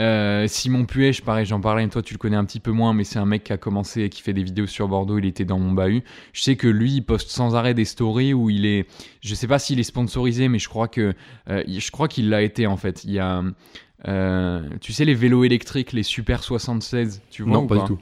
[0.00, 3.04] Euh, Simon Puech, pareil, j'en parlais, toi tu le connais un petit peu moins, mais
[3.04, 5.44] c'est un mec qui a commencé et qui fait des vidéos sur Bordeaux, il était
[5.44, 6.02] dans mon bahut.
[6.32, 8.86] Je sais que lui, il poste sans arrêt des stories où il est,
[9.20, 11.14] je sais pas s'il est sponsorisé, mais je crois que,
[11.46, 13.04] je crois qu'il l'a été en fait.
[13.04, 13.44] Il y a,
[14.08, 17.98] euh, tu sais, les vélos électriques, les Super 76, tu vois Non, pas, du tout.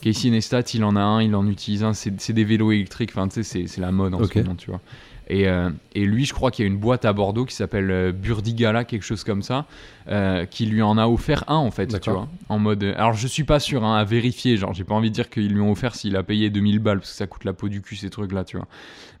[0.00, 1.92] Casey Neistat, il en a un, il en utilise un.
[1.92, 4.80] C'est des vélos électriques, enfin, tu sais, c'est la mode en ce moment, tu vois.
[5.28, 7.90] Et, euh, et, lui, je crois qu'il y a une boîte à Bordeaux qui s'appelle
[7.90, 9.66] euh, Burdigala, quelque chose comme ça,
[10.08, 12.28] euh, qui lui en a offert un en fait, tu vois.
[12.48, 12.82] En mode.
[12.96, 15.52] Alors je suis pas sûr, hein, à vérifier, genre j'ai pas envie de dire qu'ils
[15.52, 17.82] lui ont offert s'il a payé 2000 balles, parce que ça coûte la peau du
[17.82, 18.66] cul ces trucs là, tu vois.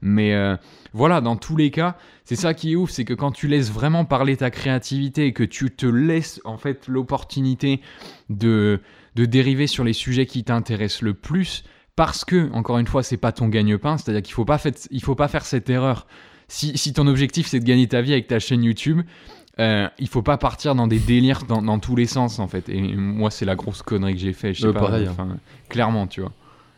[0.00, 0.34] Mais
[0.94, 3.70] voilà, dans tous les cas, c'est ça qui est ouf, c'est que quand tu laisses
[3.70, 7.80] vraiment parler ta créativité et que tu te laisses en fait l'opportunité
[8.30, 8.80] de,
[9.16, 11.64] de dériver sur les sujets qui t'intéressent le plus,
[11.98, 14.60] parce que, encore une fois, c'est pas ton gagne-pain, c'est-à-dire qu'il faut pas
[14.92, 16.06] il faut pas faire cette erreur.
[16.46, 19.00] Si, si ton objectif c'est de gagner ta vie avec ta chaîne YouTube,
[19.58, 22.68] euh, il faut pas partir dans des délires dans, dans, tous les sens en fait.
[22.68, 24.54] Et moi, c'est la grosse connerie que j'ai fait.
[24.54, 25.38] Je sais pas, pareil, hein.
[25.68, 26.30] clairement, tu vois.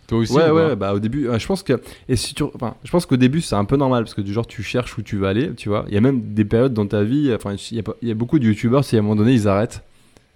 [0.06, 1.83] Toi aussi Ouais, ouais, bah au début, je pense que.
[2.09, 4.33] Et si tu, enfin, je pense qu'au début, c'est un peu normal parce que du
[4.33, 5.85] genre, tu cherches où tu vas aller, tu vois.
[5.88, 8.38] Il y a même des périodes dans ta vie, enfin, il y, y a beaucoup
[8.38, 9.85] de youtubeurs, si à un moment donné, ils arrêtent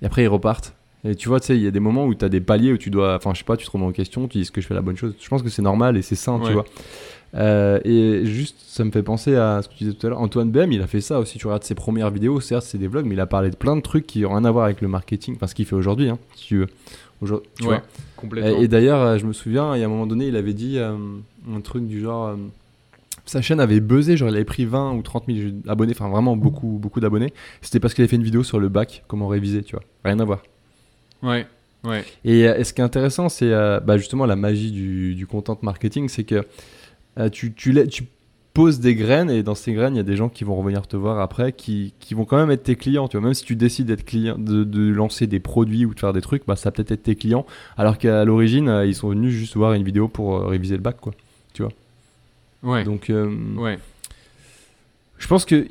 [0.02, 0.74] et après ils repartent.
[1.04, 2.72] Et tu vois, tu sais, il y a des moments où tu as des paliers
[2.72, 4.52] où tu dois, enfin, je sais pas, tu te remets en question, tu dis est-ce
[4.52, 5.14] que je fais la bonne chose?
[5.20, 6.64] Je pense que c'est normal et c'est sain, tu vois.
[7.36, 10.20] Euh, et juste, ça me fait penser à ce que tu disais tout à l'heure.
[10.20, 11.38] Antoine BM, il a fait ça aussi.
[11.38, 13.76] Tu regardes ses premières vidéos, certes, c'est des vlogs, mais il a parlé de plein
[13.76, 16.08] de trucs qui n'ont rien à voir avec le marketing, enfin, ce qu'il fait aujourd'hui,
[16.08, 16.68] hein, si tu veux.
[17.56, 17.82] Tu vois.
[18.16, 18.60] Complètement.
[18.60, 20.78] Et, d'ailleurs, euh, je me souviens, il y a un moment donné, il avait dit
[20.78, 20.96] euh,
[21.52, 22.36] un truc du genre.
[23.24, 26.36] sa chaîne avait buzzé, genre il avait pris 20 ou 30 000 abonnés, enfin vraiment
[26.36, 27.32] beaucoup, beaucoup d'abonnés.
[27.62, 29.84] C'était parce qu'il avait fait une vidéo sur le bac, comment réviser, tu vois.
[30.04, 30.42] Rien à voir.
[31.24, 31.46] Ouais.
[31.84, 32.04] Ouais.
[32.26, 35.58] Euh, et, ce qui est intéressant, c'est euh, bah, justement la magie du, du content
[35.62, 36.46] marketing, c'est que
[37.18, 38.04] euh, tu, tu, tu,
[38.54, 40.86] poses des graines et dans ces graines, il y a des gens qui vont revenir
[40.86, 43.08] te voir après, qui, qui vont quand même être tes clients.
[43.08, 45.98] Tu vois, même si tu décides d'être client, de, de, lancer des produits ou de
[45.98, 49.32] faire des trucs, bah, ça peut-être être tes clients, alors qu'à l'origine, ils sont venus
[49.32, 51.12] juste voir une vidéo pour réviser le bac, quoi.
[51.52, 51.72] Tu vois.
[52.62, 52.84] Ouais.
[52.84, 53.10] Donc,
[53.58, 53.78] ouais.
[55.18, 55.66] Je pense que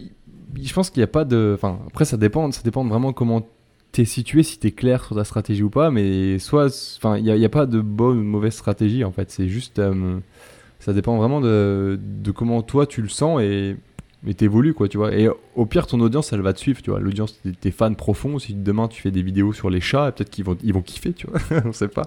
[0.62, 1.54] je pense qu'il n'y a pas de.
[1.56, 3.48] Enfin, après, ça dépend, ça dépend vraiment comment
[3.94, 6.66] t'es situé, si t'es clair sur ta stratégie ou pas, mais soit,
[6.98, 9.78] enfin, il n'y a, pas de bonne ou de mauvaise stratégie en fait, c'est juste,
[9.80, 10.20] euh,
[10.80, 11.98] ça dépend vraiment de,
[12.36, 13.78] comment toi tu le sens et
[14.36, 15.14] t'évolues quoi, tu vois.
[15.14, 17.00] Et au pire, ton audience, elle va te suivre, tu vois.
[17.00, 18.40] L'audience, tes fans profonds.
[18.40, 21.14] Si demain tu fais des vidéos sur les chats, peut-être qu'ils vont, ils vont kiffer,
[21.14, 21.62] tu vois.
[21.66, 22.06] On sait pas.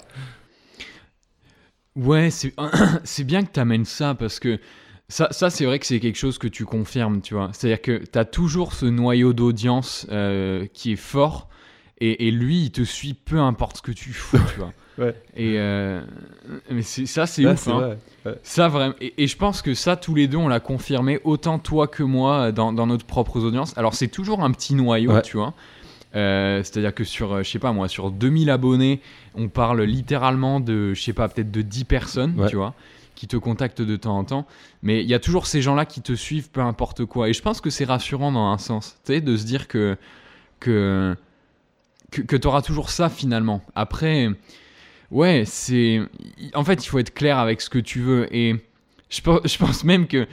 [1.95, 2.55] Ouais, c'est
[3.25, 4.59] bien que tu amènes ça parce que
[5.09, 7.51] ça, ça c'est vrai que c'est quelque chose que tu confirmes, tu vois.
[7.53, 11.49] C'est-à-dire que tu as toujours ce noyau d'audience euh, qui est fort
[11.99, 14.73] et, lui, il te suit peu importe ce que tu fous, tu vois.
[15.37, 15.59] Et
[16.71, 17.69] mais ça, c'est ouf.
[17.69, 17.97] Hein.
[18.43, 18.95] Ça vraiment.
[19.01, 22.51] Et, je pense que ça, tous les deux, on l'a confirmé, autant toi que moi,
[22.51, 23.77] dans, dans notre propre audience.
[23.77, 25.53] Alors, c'est toujours un petit noyau, tu vois.
[26.17, 29.01] Euh, c'est-à-dire que sur, euh, je sais pas moi, sur 2000 abonnés,
[29.35, 32.75] on parle littéralement de, je sais pas, peut-être de 10 personnes, tu vois,
[33.15, 34.47] qui te contactent de temps en temps.
[34.83, 37.29] Mais il y a toujours ces gens-là qui te suivent, peu importe quoi.
[37.29, 39.99] Et je pense que c'est rassurant dans un sens, tu sais, de se dire que,
[40.59, 41.15] que,
[42.23, 43.63] que, tu auras toujours ça finalement.
[43.75, 44.29] Après,
[45.11, 46.01] ouais, c'est.
[46.55, 48.35] En fait, il faut être clair avec ce que tu veux.
[48.35, 48.55] Et
[49.11, 50.27] je, je pense même que.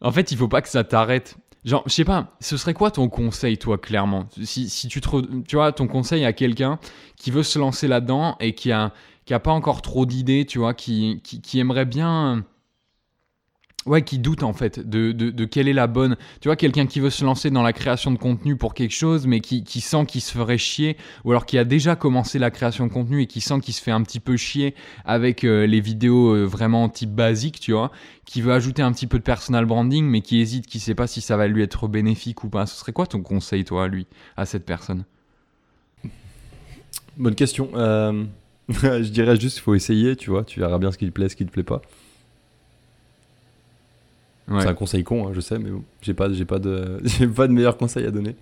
[0.00, 2.92] En fait, il faut pas que ça t'arrête Genre, je sais pas, ce serait quoi
[2.92, 4.28] ton conseil, toi, clairement?
[4.44, 6.78] Si, si, tu, te, tu vois, ton conseil à quelqu'un
[7.16, 8.92] qui veut se lancer là-dedans et qui a,
[9.24, 12.44] qui a pas encore trop d'idées, tu vois, qui, qui, qui aimerait bien
[13.86, 16.16] ouais, qui doute en fait de, de, quelle est la bonne.
[16.40, 19.26] Tu vois, quelqu'un qui veut se lancer dans la création de contenu pour quelque chose,
[19.26, 22.50] mais qui, qui sent qu'il se ferait chier, ou alors qui a déjà commencé la
[22.50, 25.66] création de contenu et qui sent qu'il se fait un petit peu chier avec euh,
[25.66, 27.90] les vidéos euh, vraiment type basique, tu vois,
[28.24, 31.06] qui veut ajouter un petit peu de personal branding, mais qui hésite, qui sait pas
[31.06, 32.66] si ça va lui être bénéfique ou pas.
[32.66, 35.04] Ce serait quoi ton conseil, toi, à lui, à cette personne?
[37.16, 37.70] Bonne question.
[37.74, 38.24] Euh,
[38.68, 41.28] je dirais juste qu'il faut essayer, tu vois, tu verras bien ce qui te plaît,
[41.28, 41.80] ce qui te plaît pas.
[44.48, 47.26] C'est un conseil con, hein, je sais, mais bon, j'ai pas, j'ai pas de, j'ai
[47.26, 48.36] pas de meilleur conseil à donner.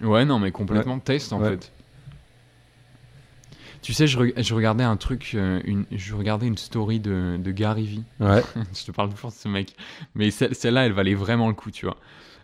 [0.00, 1.72] Ouais, non, mais complètement test en fait.
[3.82, 7.50] Tu sais, je, je, regardais un truc, euh, une, je regardais une story de, de
[7.52, 8.04] Gary Vee.
[8.18, 8.42] Ouais.
[8.74, 9.76] je te parle toujours de ce mec,
[10.16, 11.96] mais celle-là, elle valait vraiment le coup, tu vois.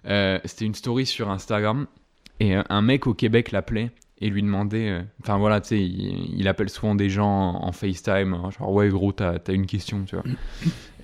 [0.07, 1.87] Euh, c'était une story sur Instagram
[2.39, 3.91] et euh, un mec au Québec l'appelait
[4.23, 5.03] et lui demandait.
[5.21, 9.35] Enfin voilà, tu sais, il, appelle souvent des gens en, FaceTime, genre ouais, gros, t'as
[9.47, 10.25] as une question, tu vois.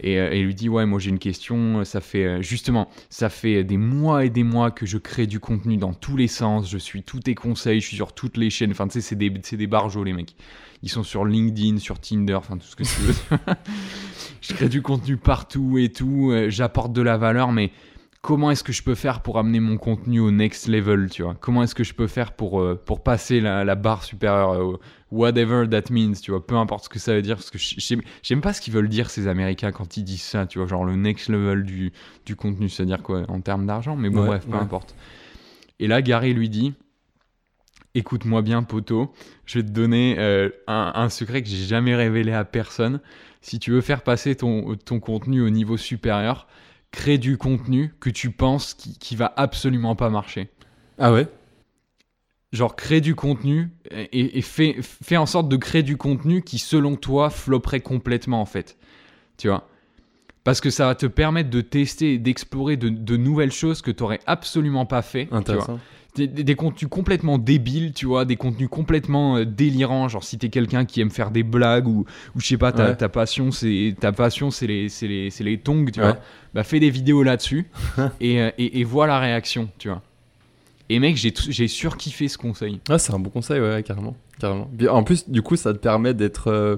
[0.05, 3.29] Euh, et, il lui dit ouais moi j'ai une question ça fait euh, justement ça
[3.29, 6.71] fait des mois et des mois que je crée du contenu dans tous les sens
[6.71, 9.17] je suis tous tes conseils je suis sur toutes les chaînes enfin tu sais c'est
[9.17, 10.37] des c'est des barjots les mecs
[10.83, 13.39] ils sont sur LinkedIn sur Tinder enfin tout ce que tu veux
[14.41, 17.73] je crée du contenu partout et tout euh, j'apporte de la valeur mais
[18.23, 21.35] comment est-ce que je peux faire pour amener mon contenu au next level, tu vois?
[21.35, 24.79] Comment est-ce que je peux faire pour, euh, pour passer la, barre supérieure, euh,
[25.11, 26.45] whatever that means, tu vois?
[26.45, 29.11] Peu importe ce que ça veut dire, parce que j'aime pas ce qu'ils veulent dire
[29.11, 31.93] ces Américains quand ils disent ça, tu vois, genre le next level du,
[32.27, 34.95] du contenu, c'est-à-dire quoi En termes d'argent, mais bon, bref, peu importe.
[35.81, 36.75] Et là, Gary lui dit,
[37.95, 39.13] écoute-moi bien, poteau,
[39.47, 43.01] je vais te donner euh, un, un, secret que j'ai jamais révélé à personne.
[43.41, 46.49] Si tu veux faire passer ton, ton contenu au niveau supérieur,
[46.91, 50.51] crée du contenu que tu penses qui, qui va absolument pas marcher.
[50.99, 51.29] Ah ouais?
[52.53, 56.97] Genre, crée du contenu et, et fais, en sorte de créer du contenu qui, selon
[56.97, 58.79] toi, flopperait complètement, en fait.
[59.37, 59.69] Tu vois?
[60.49, 63.91] Parce que ça va te permettre de tester et d'explorer de, de, nouvelles choses que
[63.91, 65.29] tu n'aurais absolument pas fait.
[65.31, 65.79] Intéressant
[66.17, 70.09] des, contenus complètement débiles, tu vois, des contenus complètement euh, délirants.
[70.09, 72.95] Genre, si t'es quelqu'un qui aime faire des blagues ou, ou je sais pas, ta,
[72.95, 76.17] ta passion, c'est ta passion, c'est les, les, les tongs, tu vois.
[76.55, 77.67] Bah, fais des vidéos là-dessus
[78.21, 80.01] et, euh, et, et, vois la réaction, tu vois.
[80.89, 82.81] Et mec, j'ai surkiffé ce conseil.
[82.89, 84.17] Ah, c'est un bon conseil, ouais, carrément.
[84.41, 84.71] carrément.
[84.91, 86.49] En plus, du coup, ça te permet d'être.
[86.49, 86.77] Euh,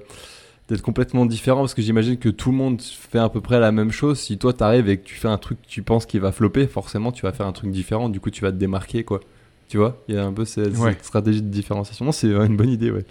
[0.70, 3.72] d'être complètement différent parce que j'imagine que tout le monde fait à peu près la
[3.72, 4.20] même chose.
[4.20, 6.66] Si toi t'arrives et que tu fais un truc que tu penses qu'il va flopper,
[6.68, 8.08] forcément tu vas faire un truc différent.
[8.08, 9.20] Du coup, tu vas te démarquer quoi.
[9.68, 12.04] Tu vois, il y a un peu cette, stratégie de différenciation.
[12.04, 13.04] Non, c'est une bonne idée, ouais.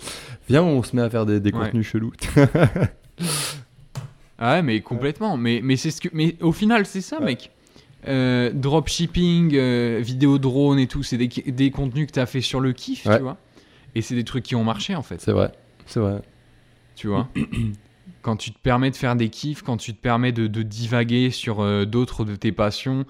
[0.49, 2.11] Viens, on se met à faire des, contenus chelous.
[4.37, 5.37] ah ouais, mais complètement.
[5.37, 7.51] Mais, mais, c'est ce que, mais au final, c'est ça, mec.
[8.09, 12.41] Euh, dropshipping, euh, vidéo drone et tout, c'est des, des, contenus que tu as fait
[12.41, 13.37] sur le kiff, tu vois.
[13.95, 15.21] Et c'est des trucs qui ont marché, en fait.
[15.21, 15.53] C'est vrai,
[15.85, 16.21] c'est vrai
[16.99, 17.29] tu vois.
[18.21, 21.61] quand tu te permets de faire des kiffs, quand tu te permets de, divaguer sur
[21.61, 23.05] euh, d'autres de tes passions,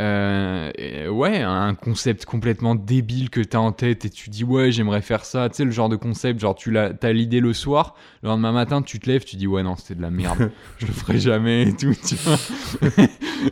[0.00, 4.72] euh, ouais, un concept complètement débile que tu as en tête et tu dis ouais,
[4.72, 5.48] j'aimerais faire ça.
[5.50, 8.80] Tu sais, le genre de concept, genre tu as l'idée le soir, le lendemain matin,
[8.82, 11.64] tu te lèves, tu dis ouais, non, c'était de la merde, je le ferai jamais
[11.64, 12.38] et tout, tu vois.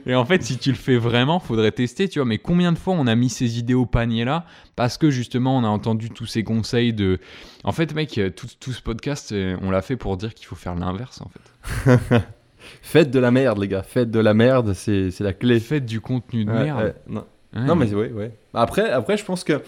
[0.07, 2.27] et en fait, si tu le fais vraiment, faudrait tester, tu vois.
[2.27, 5.59] Mais combien de fois on a mis ces idées au panier là parce que justement,
[5.59, 7.19] on a entendu tous ces conseils de.
[7.65, 10.57] En fait, mec, tout, tout ce podcast, euh, on l'a fait pour dire qu'il faut
[10.57, 12.23] faire l'inverse en fait.
[12.83, 13.83] Faites de la merde, les gars.
[13.83, 15.61] Faites de la merde, c'est la clé.
[15.61, 16.95] Faites du contenu de merde.
[17.09, 17.25] non.
[17.55, 17.77] non.
[17.77, 18.33] mais oui, ouais.
[18.55, 19.61] Après, après, je pense que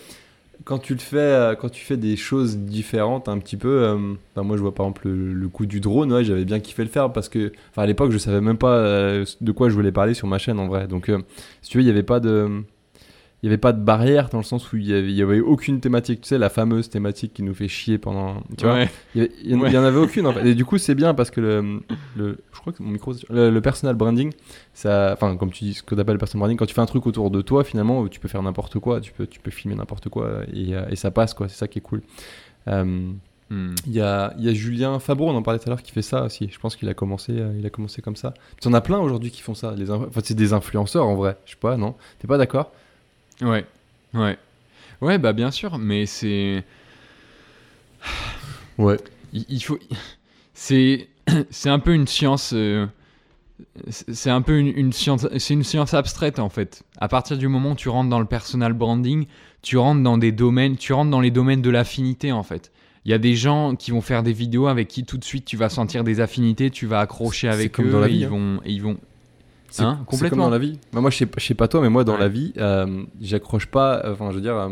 [0.65, 3.97] quand tu le fais, euh, quand tu fais des choses différentes un petit peu, euh,
[4.37, 7.13] moi je vois par exemple le, coup du drone, ouais, j'avais bien kiffé le faire
[7.13, 10.29] parce que, à l'époque je savais même pas euh, de quoi je voulais parler sur
[10.29, 10.87] ma chaîne en vrai.
[10.87, 11.11] Donc,
[11.63, 12.63] si tu veux, il n'y avait pas de,
[13.43, 15.81] il n'y avait pas de barrière dans le sens où il n'y avait, avait, aucune
[15.81, 16.21] thématique.
[16.21, 18.43] Tu sais, la fameuse thématique qui nous fait chier pendant.
[18.57, 20.27] Tu vois Il n'y en avait aucune.
[20.29, 20.47] En fait.
[20.47, 21.81] Et du coup, c'est bien parce que le,
[22.17, 24.33] le, je crois que mon micro, le, personal branding,
[24.75, 26.81] ça, enfin, comme tu dis, ce que tu appelles le personal branding, quand tu fais
[26.81, 29.51] un truc autour de toi, finalement, tu peux faire n'importe quoi, tu peux, tu peux
[29.51, 31.49] filmer n'importe quoi et, et, ça passe, quoi.
[31.49, 32.03] C'est ça qui est cool.
[32.69, 33.13] Euh,
[33.53, 33.75] Hmm.
[33.87, 36.01] Il y, a, y, a, Julien Fabreau, on en parlait tout à l'heure, qui fait
[36.01, 36.49] ça aussi.
[36.51, 38.33] Je pense qu'il a commencé, euh, il a commencé comme ça.
[38.59, 39.75] Tu en as plein aujourd'hui qui font ça.
[39.77, 41.37] Les enfin, c'est des influenceurs en vrai.
[41.45, 41.95] Je sais pas, non?
[42.19, 42.73] T'es pas d'accord?
[43.41, 43.65] Ouais,
[44.15, 44.39] ouais,
[45.01, 46.65] ouais, bah bien sûr, mais c'est.
[48.79, 48.99] Ouais.
[49.33, 49.79] Il, faut.
[50.55, 51.09] C'est,
[51.51, 52.53] c'est un peu une science.
[52.55, 52.87] Euh,
[53.89, 56.83] c'est un peu une, science, c'est une science abstraite en fait.
[56.99, 59.27] À partir du moment où tu rentres dans le personal branding,
[59.63, 62.73] tu rentres dans des domaines, tu rentres dans les domaines de l'affinité en fait.
[63.05, 65.45] Il y a des gens qui vont faire des vidéos avec qui tout de suite
[65.45, 68.29] tu vas sentir des affinités, tu vas accrocher avec eux dans et, ils hein.
[68.29, 68.97] vont, et ils vont.
[69.79, 70.31] Hein, complètement.
[70.31, 70.79] comme dans la vie.
[70.93, 74.03] moi, je sais, je sais pas toi, mais moi, dans la vie, euh, j'accroche pas.
[74.05, 74.69] Enfin, je veux dire, euh,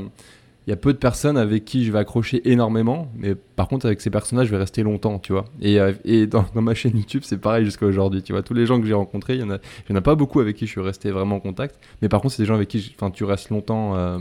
[0.67, 3.87] il y a peu de personnes avec qui je vais accrocher énormément, mais par contre
[3.87, 5.47] avec ces personnages je vais rester longtemps, tu vois.
[5.61, 8.43] Et, euh, dans, ma chaîne YouTube c'est pareil jusqu'à aujourd'hui, tu vois.
[8.43, 10.15] Tous les gens que j'ai rencontrés, il y en a, il y en a pas
[10.15, 12.55] beaucoup avec qui je suis resté vraiment en contact, mais par contre c'est des gens
[12.55, 14.19] avec qui, enfin, tu restes longtemps, euh,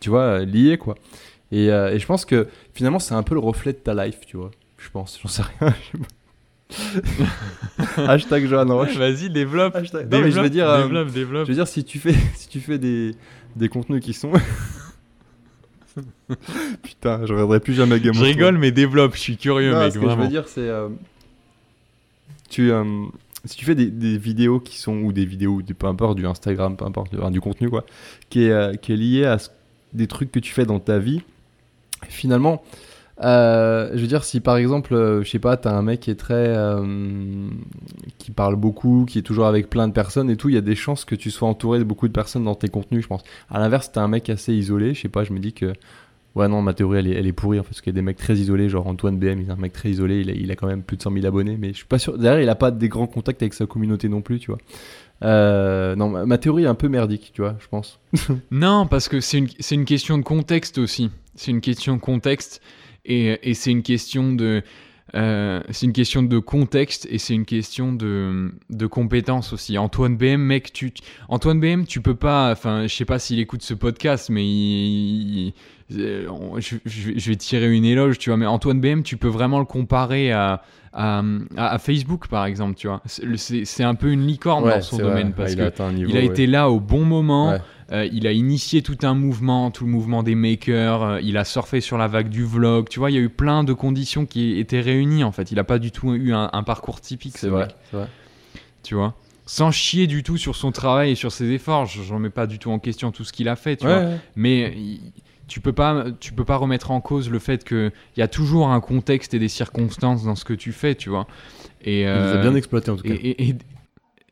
[0.00, 0.94] tu vois, lié quoi.
[1.50, 4.20] Et, euh, et, je pense que finalement c'est un peu le reflet de ta life,
[4.26, 4.50] tu vois.
[4.76, 5.74] Je pense, j'en sais rien.
[7.96, 8.96] Hashtag Johan Roche.
[8.96, 9.74] Vas-y, développe.
[9.74, 11.46] développe, je veux dire, développe, développe.
[11.46, 13.14] Je veux dire, si tu fais, si tu fais des,
[13.56, 14.32] des contenus qui sont
[16.82, 19.92] Putain, je regarderai plus jamais Game Je rigole, mais développe, je suis curieux, mec.
[19.92, 20.60] Ce que je veux dire, c'est.
[20.60, 20.88] Euh,
[22.48, 22.84] tu, euh,
[23.44, 24.98] si tu fais des, vidéos qui sont.
[24.98, 27.84] Ou des vidéos, peu importe, du Instagram, peu importe, du contenu, quoi,
[28.30, 29.38] qui est, euh, qui est lié à
[29.92, 31.22] des trucs que tu fais dans ta vie,
[32.08, 32.62] finalement.
[33.20, 36.54] Je veux dire, si par exemple, je sais pas, t'as un mec qui est très.
[38.18, 40.62] qui parle beaucoup, qui est toujours avec plein de personnes et tout, il y a
[40.62, 43.22] des chances que tu sois entouré de beaucoup de personnes dans tes contenus, je pense.
[43.50, 45.72] À l'inverse, t'as un mec assez isolé, je sais pas, je me dis que
[46.34, 47.98] Ouais, non, ma théorie, elle est, elle est pourrie, en fait, parce qu'il y a
[47.98, 50.52] des mecs très isolés, genre Antoine BM, il est un mec très isolé, il a,
[50.52, 52.16] a quand même plus de 100 000 abonnés, mais je suis pas sûr.
[52.16, 54.60] Derrière, il a pas des grands contacts avec sa communauté non plus, tu vois.
[55.24, 57.98] Euh, non, ma, théorie est un peu merdique, tu vois, je pense.
[58.52, 61.10] non, parce que c'est une, une, question de contexte aussi.
[61.34, 62.60] C'est une question de contexte,
[63.08, 64.62] et, et c'est une question de.
[65.14, 69.78] Euh, c'est une question de contexte et c'est une question de, de compétence aussi.
[69.78, 70.92] Antoine BM, mec, tu,
[71.30, 75.54] Antoine BM, tu peux pas, enfin, je sais pas s'il écoute ce podcast, mais il,
[75.96, 79.64] euh, je, vais tirer une éloge, tu vois, mais Antoine BM, tu peux vraiment le
[79.64, 83.00] comparer à, à, Facebook, par exemple, tu vois.
[83.06, 86.68] C'est un peu une licorne dans son domaine parce qu'il a, il a été là
[86.70, 87.58] au bon moment.
[87.90, 91.02] Euh, il a initié tout un mouvement, tout le mouvement des makers.
[91.02, 92.88] Euh, il a surfé sur la vague du vlog.
[92.88, 95.50] Tu vois, il y a eu plein de conditions qui étaient réunies en fait.
[95.50, 97.38] Il n'a pas du tout eu un, parcours typique.
[97.38, 98.06] C'est vrai, vrai.
[98.82, 99.14] Tu vois
[99.46, 101.86] sans chier du tout sur son travail et sur ses efforts.
[101.86, 104.02] Je mets pas du tout en question tout ce qu'il a fait, tu vois.
[104.36, 104.76] Mais
[105.46, 108.28] tu peux pas tu peux pas remettre en cause le fait que il y a
[108.28, 111.26] toujours un contexte et des circonstances dans ce que tu fais tu vois
[111.80, 113.56] et il les a euh, bien exploité en tout cas et, et, et,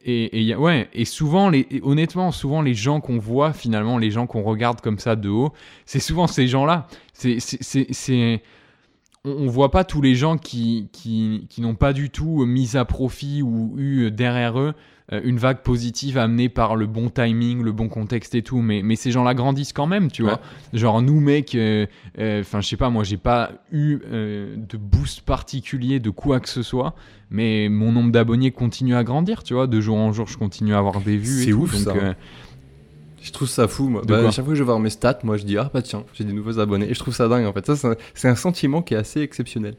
[0.06, 4.80] ouais et souvent les honnêtement souvent les gens qu'on voit finalement les gens qu'on regarde
[4.80, 5.52] comme ça de haut
[5.84, 8.42] c'est souvent ces gens là c'est c'est
[9.24, 12.84] on, voit pas tous les gens qui, qui, qui n'ont pas du tout mis à
[12.84, 14.74] profit ou eu derrière eux
[15.12, 18.60] une vague positive amenée par le bon timing, le bon contexte et tout.
[18.60, 20.40] Mais, mais ces gens-là grandissent quand même, tu vois.
[20.72, 21.86] Genre, nous, mec, euh,
[22.18, 26.48] euh, enfin, je sais pas, moi, j'ai pas eu de boost particulier de quoi que
[26.48, 26.94] ce soit.
[27.30, 29.66] Mais mon nombre d'abonnés continue à grandir, tu vois.
[29.66, 31.44] De jour en jour, je continue à avoir des vues.
[31.44, 31.94] C'est ouf, ça.
[33.26, 34.02] Je trouve ça fou, moi.
[34.06, 35.82] Bah, à chaque fois que je vais voir mes stats, moi, je dis, ah, bah
[35.82, 36.88] tiens, j'ai des nouveaux abonnés.
[36.88, 37.74] Et je trouve ça dingue, en fait.
[37.74, 39.74] Ça, c'est un sentiment qui est assez exceptionnel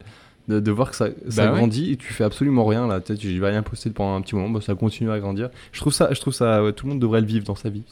[0.48, 3.00] de, voir que ça, ça bah grandit et tu fais absolument rien là.
[3.00, 5.50] Peut-être je vais rien poster pendant un petit moment, bah, ça continue à grandir.
[5.72, 7.84] Je trouve ça, je trouve ça, tout le monde devrait le vivre dans sa vie.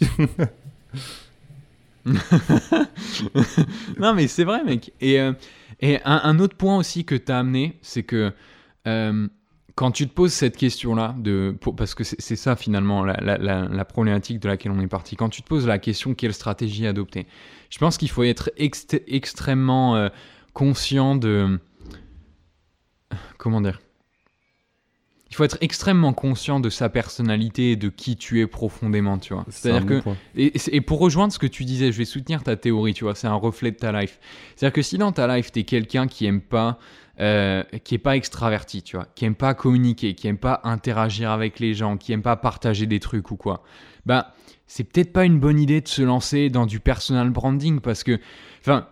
[3.98, 4.92] non mais c'est vrai mec.
[5.00, 5.32] Et, euh,
[5.80, 8.32] et un, autre point aussi que tu as amené, c'est que
[8.86, 9.28] euh,
[9.74, 13.84] quand tu te poses cette question-là, de, parce que c'est ça finalement la, la, la,
[13.84, 17.26] problématique de laquelle on est parti, quand tu te poses la question quelle stratégie adopter,
[17.68, 20.08] je pense qu'il faut être extrêmement euh,
[20.54, 21.58] conscient de
[23.46, 23.80] comment dire
[25.30, 29.34] il faut être extrêmement conscient de sa personnalité et de qui tu es profondément, tu
[29.34, 29.44] vois.
[29.48, 33.04] C'est-à-dire que et, pour rejoindre ce que tu disais, je vais soutenir ta théorie, tu
[33.04, 34.18] vois, c'est un reflet de ta life.
[34.54, 36.78] C'est-à-dire que si dans ta life tu es quelqu'un qui aime pas
[37.20, 41.30] euh, qui est pas extraverti, tu vois, qui aime pas communiquer, qui aime pas interagir
[41.30, 43.62] avec les gens, qui aime pas partager des trucs ou quoi,
[44.06, 44.32] bah
[44.66, 48.18] c'est peut-être pas une bonne idée de se lancer dans du personal branding parce que,
[48.60, 48.88] enfin,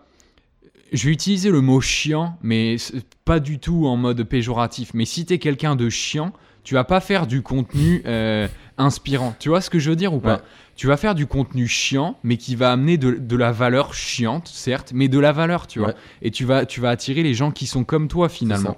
[0.91, 2.77] je vais utiliser le mot chiant, mais
[3.25, 4.91] pas du tout en mode péjoratif.
[4.93, 6.31] Mais si t'es quelqu'un de chiant,
[6.63, 9.35] tu vas pas faire du contenu euh, inspirant.
[9.39, 10.41] Tu vois ce que je veux dire ou pas?
[10.75, 14.91] Tu vas faire du contenu chiant, mais qui va amener de, la valeur chiante, certes,
[14.93, 15.93] mais de la valeur, tu vois?
[16.21, 18.77] Et tu vas, tu vas attirer les gens qui sont comme toi finalement.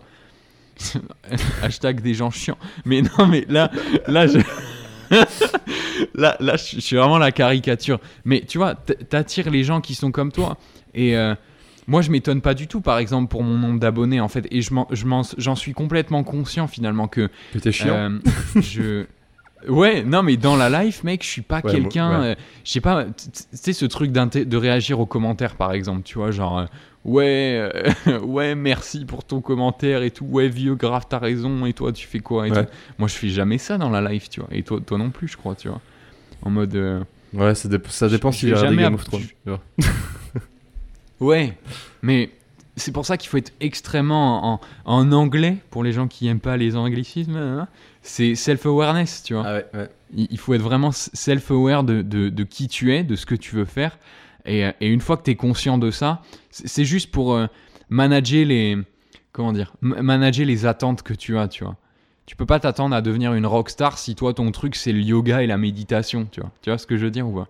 [1.64, 2.58] Hashtag des gens chiants.
[2.86, 3.72] Mais non, mais là,
[4.08, 4.39] là, je...
[6.14, 7.99] là, là, je suis vraiment la caricature.
[8.26, 10.58] Mais tu vois, t'attires les gens qui sont comme toi.
[10.93, 11.34] Et, euh,
[11.88, 14.62] moi, je m'étonne pas du tout, par exemple, pour mon nombre d'abonnés, en fait, et
[14.62, 14.72] je
[15.38, 17.30] j'en suis complètement conscient finalement que.
[17.54, 17.96] Que t'es chiant.
[17.96, 18.20] Euh,
[18.56, 19.06] je.
[19.68, 22.22] Ouais, non, mais dans la life, mec, je suis pas quelqu'un.
[22.22, 26.20] Euh, je sais pas, tu sais, ce truc de réagir aux commentaires, par exemple, tu
[26.20, 26.66] vois, genre, euh,
[27.06, 27.72] ouais,
[28.22, 32.06] ouais, merci pour ton commentaire et tout, ouais, vieux, grave, t'as raison, et toi, tu
[32.06, 32.52] fais quoi et
[33.00, 35.30] Moi, je fais jamais ça dans la life, tu vois, et toi, toi non plus,
[35.30, 35.82] je crois, tu vois.
[36.44, 36.76] En mode.
[37.34, 39.24] Ouais, ça, ça dépend si j'ai jamais Game of Thrones.
[41.20, 41.57] Ouais,
[42.01, 42.30] mais
[42.76, 46.39] c'est pour ça qu'il faut être extrêmement en, en, anglais pour les gens qui aiment
[46.39, 47.36] pas les anglicismes.
[47.36, 47.68] Hein.
[48.01, 49.43] c'est self-awareness, tu vois.
[49.45, 49.89] Ah ouais, ouais.
[50.15, 53.55] Il, faut être vraiment self-aware de, de, de, qui tu es, de ce que tu
[53.55, 53.97] veux faire.
[54.45, 57.47] Et, et une fois que tu es conscient de ça, c'est juste pour euh,
[57.89, 58.78] manager les
[59.38, 61.76] comment dire, manager les attentes que tu as, tu vois.
[62.26, 65.43] Tu peux pas t'attendre à devenir une rockstar si toi ton truc c'est le yoga
[65.43, 66.51] et la méditation, tu vois.
[66.63, 67.47] Tu vois ce que je veux dire ou pas?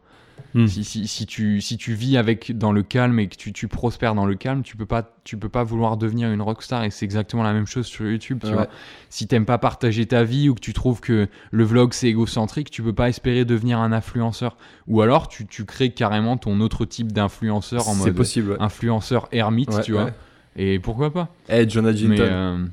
[0.54, 0.68] Hmm.
[0.68, 3.68] Si, si, si, tu, si tu vis avec dans le calme et que tu, tu
[3.68, 6.90] prospères dans le calme, tu peux pas, tu peux pas vouloir devenir une rockstar et
[6.90, 8.40] c'est exactement la même chose sur YouTube.
[8.44, 8.68] Tu vois
[9.10, 12.70] si t'aimes pas partager ta vie ou que tu trouves que le vlog c'est égocentrique,
[12.70, 14.58] tu peux pas espérer devenir un influenceur.
[14.88, 19.82] Ou alors tu, tu crées carrément ton autre type d'influenceur en mode possible, influenceur ermite,
[19.82, 20.12] tu vois.
[20.56, 22.18] Et pourquoi pas Eh, hey, Jonah Jinton.
[22.20, 22.66] Euh,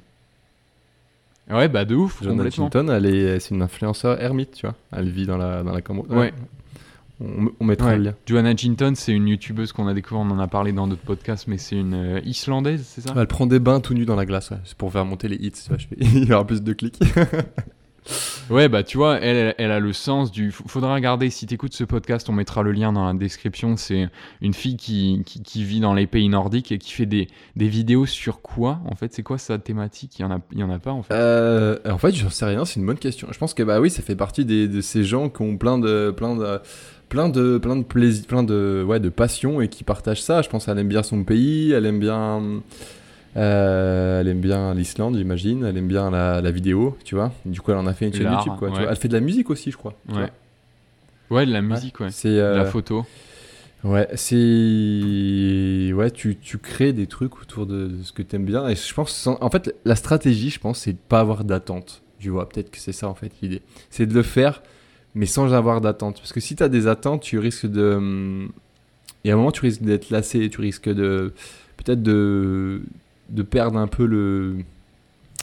[1.50, 2.22] ouais, bah de ouf.
[2.22, 4.74] Jonah Jinton, elle est, c'est une influenceur ermite, tu vois.
[4.90, 6.32] Elle vit dans la, dans la Ouais.
[7.20, 8.14] On, mettra le lien.
[8.26, 11.46] Joanna Jinton, c'est une youtubeuse qu'on a découvert, on en a parlé dans d'autres podcasts,
[11.46, 13.14] mais c'est une euh, islandaise, c'est ça?
[13.16, 15.52] Elle prend des bains tout nus dans la glace, c'est pour faire monter les hits,
[16.00, 16.98] il y aura plus de clics.
[18.50, 20.50] ouais, bah tu vois, elle, elle, a le sens du.
[20.50, 23.76] Faudra regarder, si tu écoutes ce podcast, on mettra le lien dans la description.
[23.76, 24.08] C'est
[24.42, 28.06] une fille qui, qui, vit dans les pays nordiques et qui fait des, des vidéos
[28.06, 30.18] sur quoi En fait, c'est quoi sa thématique?
[30.18, 31.14] Il y en a, il y en a pas en fait?
[31.14, 33.28] Euh, en fait, je sais rien, c'est une bonne question.
[33.30, 35.78] Je pense que bah oui, ça fait partie des, de ces gens qui ont plein
[35.78, 36.12] de.
[36.14, 36.60] Plein de
[37.14, 40.42] plein de plein de plaisir, plein de ouais de passion et qui partage ça.
[40.42, 42.42] Je pense qu'elle aime bien son pays, elle aime bien
[43.36, 45.64] euh, elle aime bien l'Islande, j'imagine.
[45.64, 47.32] Elle aime bien la, la, vidéo, tu vois.
[47.46, 48.70] Du coup, elle en a fait une chaîne YouTube, quoi.
[48.88, 49.94] elle fait de la musique aussi, je crois.
[50.12, 50.30] Ouais.
[51.30, 52.10] Ouais, de la musique, ouais.
[52.10, 53.06] C'est la euh, photo.
[53.84, 58.68] Ouais, c'est ouais, tu, tu, crées des trucs autour de, ce que tu aimes bien.
[58.68, 62.02] Et je pense, en fait, la stratégie, je pense, c'est de pas avoir d'attente.
[62.18, 63.62] Tu vois, peut-être que c'est ça en fait l'idée.
[63.90, 64.62] C'est de le faire
[65.14, 66.18] mais sans avoir d'attente.
[66.18, 68.48] Parce que si tu as des attentes, tu risques de.
[69.24, 71.32] Et à un moment, tu risques d'être lassé, tu risques de.
[71.76, 72.82] Peut-être de.
[73.30, 74.56] de perdre un peu le.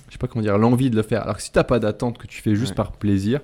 [0.07, 1.23] Je sais pas comment dire, l'envie de le faire.
[1.23, 3.39] Alors que si t'as pas d'attente, que tu fais juste par plaisir,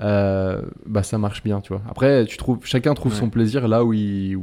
[0.00, 1.82] euh, bah ça marche bien, tu vois.
[1.90, 4.36] Après, tu trouves, chacun trouve son plaisir là où il,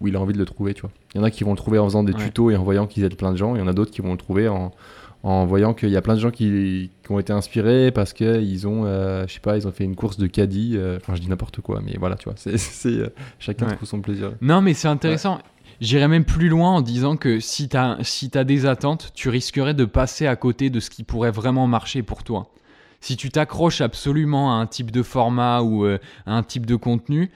[0.00, 0.90] où il a envie de le trouver, tu vois.
[1.14, 2.86] Il y en a qui vont le trouver en faisant des tutos et en voyant
[2.86, 4.72] qu'ils aident plein de gens, il y en a d'autres qui vont le trouver en,
[5.26, 8.84] en voyant qu'il y a plein de gens qui, ont été inspirés parce qu'ils ont,
[8.84, 10.74] euh, je sais pas, ils ont fait une course de caddie.
[10.76, 13.08] Euh, enfin, je dis n'importe quoi, mais voilà, tu vois, c'est euh,
[13.40, 14.34] chacun trouve son plaisir.
[14.40, 15.40] Non, mais c'est intéressant.
[15.80, 19.28] J'irais même plus loin en disant que si tu as, si as des attentes, tu
[19.28, 22.52] risquerais de passer à côté de ce qui pourrait vraiment marcher pour toi.
[23.00, 27.32] Si tu t'accroches absolument à un type de format ou à un type de contenu,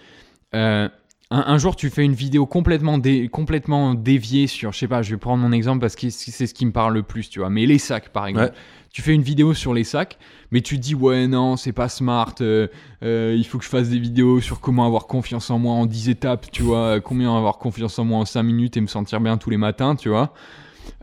[1.32, 3.00] un, jour tu fais une vidéo complètement,
[3.30, 6.54] complètement déviée sur, je sais pas, je vais prendre mon exemple parce que c'est ce
[6.54, 8.52] qui me parle le plus, tu vois, mais les sacs par exemple.
[8.92, 10.18] Tu fais une vidéo sur les sacs,
[10.50, 12.66] mais tu dis ouais non c'est pas smart, euh,
[13.04, 15.86] euh, il faut que je fasse des vidéos sur comment avoir confiance en moi en
[15.86, 19.20] 10 étapes, tu vois, combien avoir confiance en moi en 5 minutes et me sentir
[19.20, 20.34] bien tous les matins, tu vois.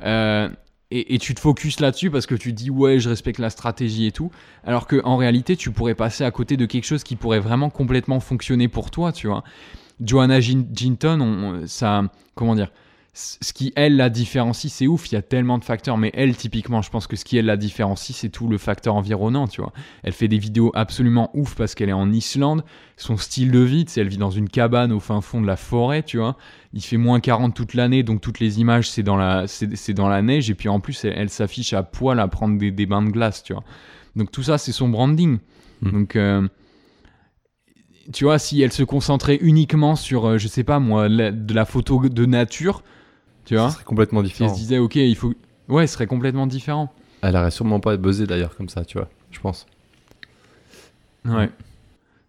[0.03, 0.49] Euh,
[0.91, 4.07] et, et, tu te focuses là-dessus parce que tu dis ouais je respecte la stratégie
[4.07, 4.31] et tout
[4.63, 7.69] alors que en réalité tu pourrais passer à côté de quelque chose qui pourrait vraiment
[7.69, 9.43] complètement fonctionner pour toi tu vois
[10.01, 12.03] Joanna Jinton, on, ça,
[12.35, 12.71] comment dire,
[13.17, 16.37] ce qui elle la différencie, c'est ouf, il y a tellement de facteurs, mais elle
[16.37, 19.59] typiquement, je pense que ce qui elle la différencie, c'est tout le facteur environnant, tu
[19.59, 19.73] vois.
[20.03, 22.63] Elle fait des vidéos absolument ouf parce qu'elle est en Islande,
[22.95, 25.55] son style de vie, c'est elle vit dans une cabane au fin fond de la
[25.55, 26.37] forêt, tu vois.
[26.73, 30.09] Il fait moins 40 toute l'année, donc toutes les images c'est dans la, c'est, dans
[30.09, 33.09] la neige, et puis en plus elle, s'affiche à poil à prendre des, bains de
[33.09, 33.63] glace, tu vois.
[34.15, 35.39] Donc tout ça c'est son branding.
[35.81, 35.91] Mmh.
[35.91, 36.47] Donc euh,
[38.13, 41.65] tu vois, si elle se concentrait uniquement sur, euh, je sais pas moi, de la
[41.65, 42.83] photo de nature,
[43.45, 43.69] tu vois.
[43.69, 44.49] Ce serait complètement différent.
[44.49, 45.33] Elle se disait, ok, il faut.
[45.67, 46.93] Ouais, ce serait complètement différent.
[47.21, 49.65] Elle aurait sûrement pas buzzé d'ailleurs comme ça, tu vois, je pense.
[51.25, 51.49] Ouais.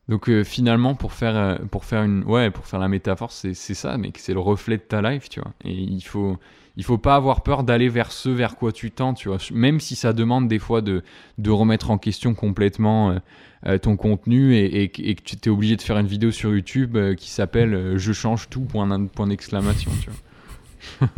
[0.09, 3.55] Donc euh, finalement, pour faire, euh, pour faire une, ouais, pour faire la métaphore, c'est
[3.55, 5.53] ça, mais c'est le reflet de ta life, tu vois.
[5.65, 6.39] Et il faut,
[6.79, 9.39] il faut pas avoir peur d'aller vers ce vers quoi tu tends, tu vois.
[9.53, 11.03] Même si ça demande des fois de,
[11.37, 13.19] de remettre en question complètement euh,
[13.67, 17.17] euh, ton contenu et, que tu es obligé de faire une vidéo sur YouTube euh,
[17.17, 18.87] qui s'appelle Je change tout, point
[19.27, 21.09] d'exclamation, tu vois.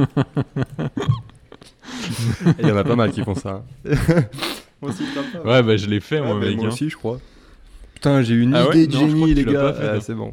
[2.59, 3.63] Il y en a pas mal qui font ça.
[3.85, 3.95] Hein.
[4.81, 5.05] moi aussi,
[5.45, 7.21] Ouais, bah je l'ai fait, moi, Moi aussi, je crois.
[7.93, 10.01] Putain, j'ai une ah idée de génie, les gars.
[10.01, 10.33] c'est bon.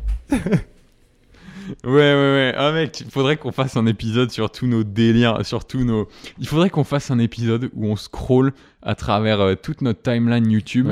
[1.84, 2.54] Ouais, ouais, ouais.
[2.56, 6.08] Ah, mec, il faudrait qu'on fasse un épisode sur tous nos délires, sur tous nos.
[6.40, 10.50] Il faudrait qu'on fasse un épisode où on scroll à travers euh, toute notre timeline
[10.50, 10.90] YouTube.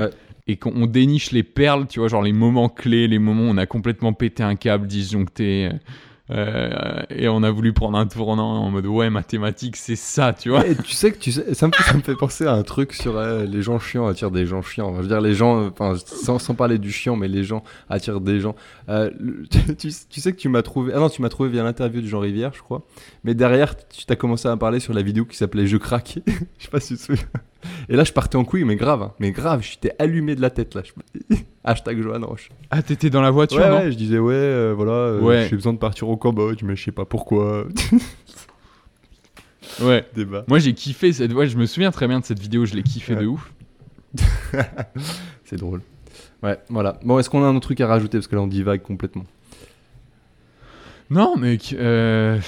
[0.48, 3.58] Et qu'on déniche les perles, tu vois, genre les moments clés, les moments où on
[3.58, 5.70] a complètement pété un câble, disjoncté.
[5.72, 5.78] Euh,
[6.32, 10.50] euh, et on a voulu prendre un tournant en mode ouais mathématiques c'est ça tu
[10.50, 10.64] vois.
[10.64, 13.16] Tu sais que tu sais ça me, ça me fait penser à un truc sur
[13.16, 14.96] euh, les gens chiants attirent des gens chiants.
[14.96, 18.22] Je veux dire les gens enfin sans, sans, parler du chiant mais les gens attirent
[18.22, 18.56] des gens.
[18.90, 19.12] Euh,
[19.78, 22.08] tu, tu, sais que tu m'as trouvé ah non tu m'as trouvé via l'interview de
[22.08, 22.82] Jean Rivière je crois.
[23.24, 26.64] Mais derrière tu t'as commencé à parler sur la vidéo qui s'appelait je craque je
[26.64, 27.26] sais pas si tu te souviens
[27.90, 29.14] et là, je partais en couille, mais grave, hein.
[29.20, 30.82] mais grave, j'étais allumé de la tête là.
[31.64, 32.50] Hashtag Johan Roche.
[32.70, 35.56] Ah, t'étais dans la voiture, ouais, non ouais, je disais, ouais, euh, voilà, euh, j'ai
[35.56, 37.66] besoin de partir au Cambodge, mais je sais pas pourquoi.
[39.82, 40.06] ouais.
[40.16, 40.46] Débat.
[40.48, 41.34] Moi, j'ai kiffé cette.
[41.34, 43.52] Ouais, je me souviens très bien de cette vidéo, je l'ai kiffé de ouf.
[45.44, 45.82] C'est drôle.
[46.44, 47.00] Ouais, voilà.
[47.04, 48.20] Bon, est-ce qu'on a un autre truc à rajouter?
[48.20, 49.26] Parce que là, on divague complètement.
[51.10, 51.76] Non, mec.
[51.78, 52.40] Euh...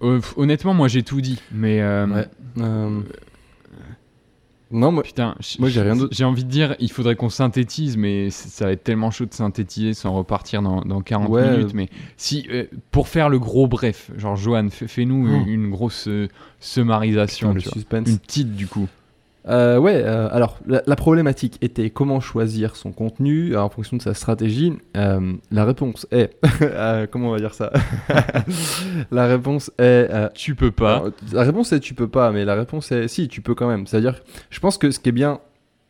[0.00, 1.40] Honnêtement, moi, j'ai tout dit.
[1.52, 1.80] Mais.
[1.82, 2.28] Euh, ouais.
[4.72, 6.14] Non, moi, Putain, moi j'ai rien d'autre.
[6.16, 9.34] J'ai envie de dire, il faudrait qu'on synthétise, mais ça va être tellement chaud de
[9.34, 11.74] synthétiser sans repartir dans, dans 40 minutes.
[11.74, 15.48] Mais si, euh, pour faire le gros bref, genre Johan, fais-nous oh.
[15.48, 16.28] une, grosse euh,
[16.60, 18.88] summarisation, une petite du coup.
[19.48, 24.14] Euh, ouais, euh, alors la, problématique était comment choisir son contenu en fonction de sa
[24.14, 24.74] stratégie.
[24.96, 26.36] Euh, la réponse est,
[27.10, 27.72] comment on va dire ça
[29.10, 31.04] La réponse est, tu peux pas.
[31.32, 33.86] la réponse est tu peux pas, mais la réponse est si tu peux quand même.
[33.86, 34.20] C'est-à-dire,
[34.50, 35.40] je pense que ce qui est bien,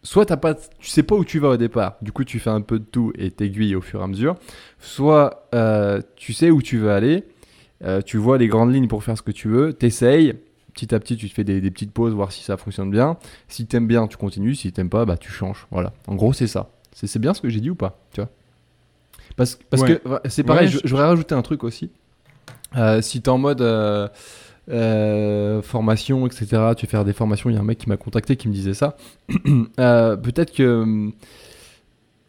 [0.02, 2.50] soit t'as pas, tu sais pas où tu vas au départ, du coup tu fais
[2.50, 4.36] un peu de tout et t'aiguilles au fur et à mesure.
[4.78, 5.48] Soit
[6.14, 7.24] tu sais où tu veux aller,
[8.06, 10.36] tu vois les grandes lignes pour faire ce que tu veux, t'essayes
[10.86, 13.16] petit à petit, tu te fais des, petites pauses, voir si ça fonctionne bien.
[13.48, 14.54] Si t'aimes bien, tu continues.
[14.54, 15.66] Si t'aimes pas, bah tu changes.
[15.70, 15.92] Voilà.
[16.06, 16.70] En gros, c'est ça.
[16.92, 18.30] C'est bien ce que j'ai dit ou pas Tu vois?
[19.36, 21.90] Parce, parce que c'est pareil, j'aurais rajouté un truc aussi.
[22.76, 24.08] Euh, si t'es en mode euh,
[24.70, 27.96] euh, formation, etc., tu veux faire des formations, il y a un mec qui m'a
[27.96, 28.96] contacté qui me disait ça.
[29.76, 31.10] Peut-être que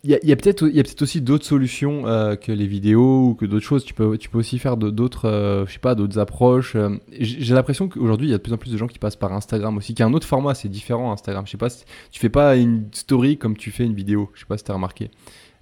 [0.03, 3.65] il y a, peut-être peut aussi d'autres solutions euh, que les vidéos ou que d'autres
[3.65, 3.85] choses.
[3.85, 6.75] Tu peux, tu peux aussi faire d'autres, euh, je sais pas, d'autres approches.
[6.75, 9.15] Euh, j'ai l'impression qu'aujourd'hui, il y a de plus en plus de gens qui passent
[9.15, 11.45] par Instagram aussi, qui a un autre format, c'est différent Instagram.
[11.45, 14.31] Je sais pas, si, tu fais pas une story comme tu fais une vidéo.
[14.33, 15.11] Je sais pas si tu as remarqué.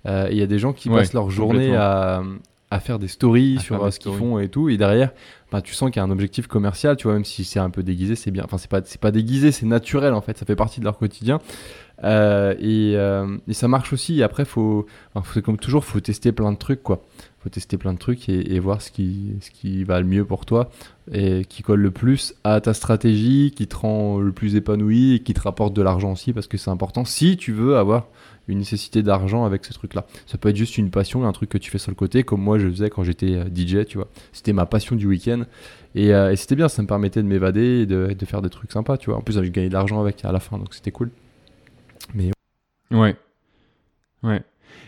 [0.05, 2.23] Il y a des gens qui passent leur journée à,
[2.71, 4.69] à, faire des stories sur ce qu'ils font et tout.
[4.69, 5.11] Et derrière,
[5.51, 7.69] bah, tu sens qu'il y a un objectif commercial, tu vois, même si c'est un
[7.69, 8.43] peu déguisé, c'est bien.
[8.45, 11.39] Enfin, c'est pas, pas déguisé, c'est naturel en fait, ça fait partie de leur quotidien.
[12.03, 14.23] Euh, euh, et, ça marche aussi.
[14.23, 14.85] Après, faut,
[15.43, 17.03] comme toujours, faut tester plein de trucs, quoi.
[17.41, 20.45] Faut tester plein de trucs et, voir ce qui, ce qui va le mieux pour
[20.45, 20.69] toi
[21.13, 25.19] et qui colle le plus à ta stratégie, qui te rend le plus épanoui et
[25.19, 28.07] qui te rapporte de l'argent aussi parce que c'est important si tu veux avoir
[28.49, 30.05] une nécessité d'argent avec ce truc-là.
[30.25, 32.41] Ça peut être juste une passion, un truc que tu fais sur le côté, comme
[32.41, 34.09] moi je faisais quand j'étais euh, DJ, tu vois.
[34.33, 35.43] C'était ma passion du week-end.
[35.95, 38.97] Et, c'était bien, ça me permettait de m'évader et de, de, faire des trucs sympas,
[38.97, 39.17] tu vois.
[39.17, 41.09] En plus, j'ai gagné de l'argent avec à la fin, donc c'était cool.
[42.13, 42.31] Mais
[42.91, 43.15] ouais,
[44.23, 44.41] ouais.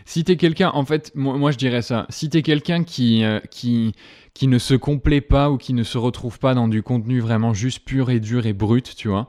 [0.04, 2.06] Si t'es quelqu'un, en fait, moi, je dirais ça.
[2.08, 3.94] Si t'es quelqu'un qui, euh, qui,
[4.34, 7.54] qui ne se complaît pas ou qui ne se retrouve pas dans du contenu vraiment
[7.54, 9.28] juste pur et dur et brut, tu vois,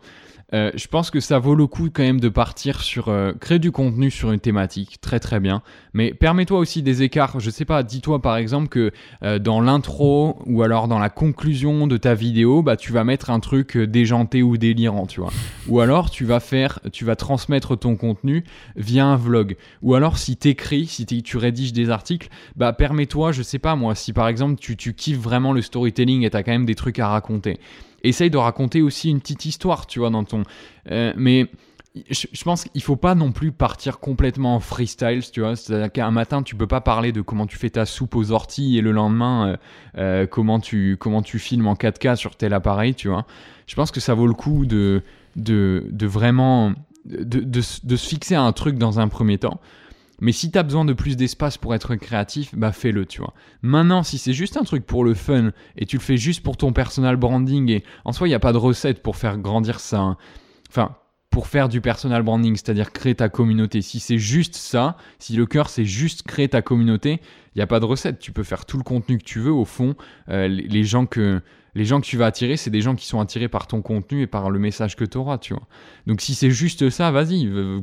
[0.53, 3.59] euh, je pense que ça vaut le coup quand même de partir sur euh, créer
[3.59, 5.63] du contenu sur une thématique, très très bien.
[5.93, 7.39] Mais permets-toi aussi des écarts.
[7.39, 8.91] Je sais pas, dis-toi par exemple que
[9.23, 13.31] euh, dans l'intro ou alors dans la conclusion de ta vidéo, bah tu vas mettre
[13.31, 15.31] un truc déjanté ou délirant, tu vois.
[15.67, 18.43] Ou alors tu vas faire, tu vas transmettre ton contenu
[18.75, 19.57] via un vlog.
[19.81, 23.95] Ou alors si t'écris, si tu rédiges des articles, bah permets-toi, je sais pas moi,
[23.95, 26.99] si par exemple tu, tu kiffes vraiment le storytelling et t'as quand même des trucs
[26.99, 27.59] à raconter
[28.03, 30.43] essaye de raconter aussi une petite histoire, tu vois, dans ton.
[30.91, 31.49] Euh, mais
[32.09, 35.55] je, pense qu'il faut pas non plus partir complètement en freestyle, tu vois.
[35.55, 38.77] C'est-à-dire qu'un matin, tu peux pas parler de comment tu fais ta soupe aux orties
[38.77, 39.57] et le lendemain, euh,
[39.97, 43.25] euh, comment, tu, comment tu filmes en 4K sur tel appareil, tu vois.
[43.67, 45.03] Je pense que ça vaut le coup de,
[45.35, 46.73] de, vraiment.
[47.05, 49.59] De, de, de, se fixer un truc dans un premier temps.
[50.23, 53.33] Mais si tu as besoin de plus d'espace pour être créatif, bah fais-le, tu vois.
[53.61, 56.55] Maintenant, si c'est juste un truc pour le fun et tu le fais juste pour
[56.55, 59.81] ton personal branding et en soi, il n'y a pas de recette pour faire grandir
[59.81, 59.99] ça.
[59.99, 60.17] Hein.
[60.69, 60.95] Enfin,
[61.29, 63.81] pour faire du personal branding, c'est-à-dire créer ta communauté.
[63.81, 67.19] Si c'est juste ça, si le cœur c'est juste créer ta communauté,
[67.53, 68.19] il n'y a pas de recette.
[68.19, 69.51] Tu peux faire tout le contenu que tu veux.
[69.51, 69.93] Au fond,
[70.29, 71.41] euh, les gens que
[71.75, 74.21] les gens que tu vas attirer, c'est des gens qui sont attirés par ton contenu
[74.21, 75.63] et par le message que tu auras, tu vois.
[76.05, 77.81] Donc si c'est juste ça, vas-y, je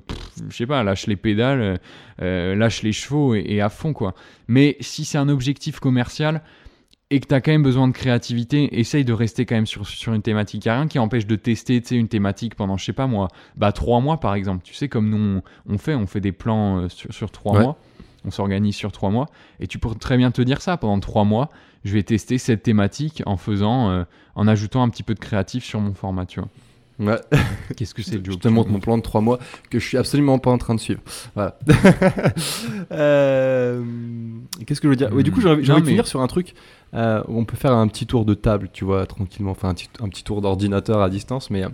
[0.57, 1.77] sais pas, lâche les pédales, euh,
[2.23, 4.15] euh, lâche les chevaux et, à fond, quoi.
[4.47, 6.43] Mais si c'est un objectif commercial
[7.11, 9.87] et que tu as quand même besoin de créativité, essaye de rester quand même sur,
[9.89, 10.65] sur une thématique.
[10.65, 13.27] Il n'y a rien qui empêche de tester une thématique pendant, je sais pas moi,
[13.57, 14.63] bah trois mois par exemple.
[14.63, 17.79] Tu sais, comme nous on, fait, on fait des plans euh, sur, sur trois mois.
[18.25, 19.27] on s'organise sur trois mois.
[19.59, 20.77] Et tu peux très bien te dire ça.
[20.77, 21.51] Pendant trois mois,
[21.85, 24.05] je vais tester cette thématique en faisant, euh,
[24.35, 26.49] en ajoutant un petit peu de créatif sur mon format, tu vois.
[27.01, 27.19] Ouais.
[27.77, 29.39] Qu'est-ce que c'est le Je te montre mon plan de trois mois
[29.71, 31.01] que je suis absolument pas en train de suivre.
[31.35, 31.59] Voilà.
[32.93, 33.85] Euh,
[34.67, 35.11] qu'est-ce que je veux dire?
[35.23, 36.55] Du coup, j'ai envie, de finir sur un truc.
[36.93, 39.53] Euh, on peut faire un petit tour de table, tu vois, tranquillement.
[39.53, 41.51] Enfin, un petit, tour d'ordinateur à distance.
[41.51, 41.65] Mais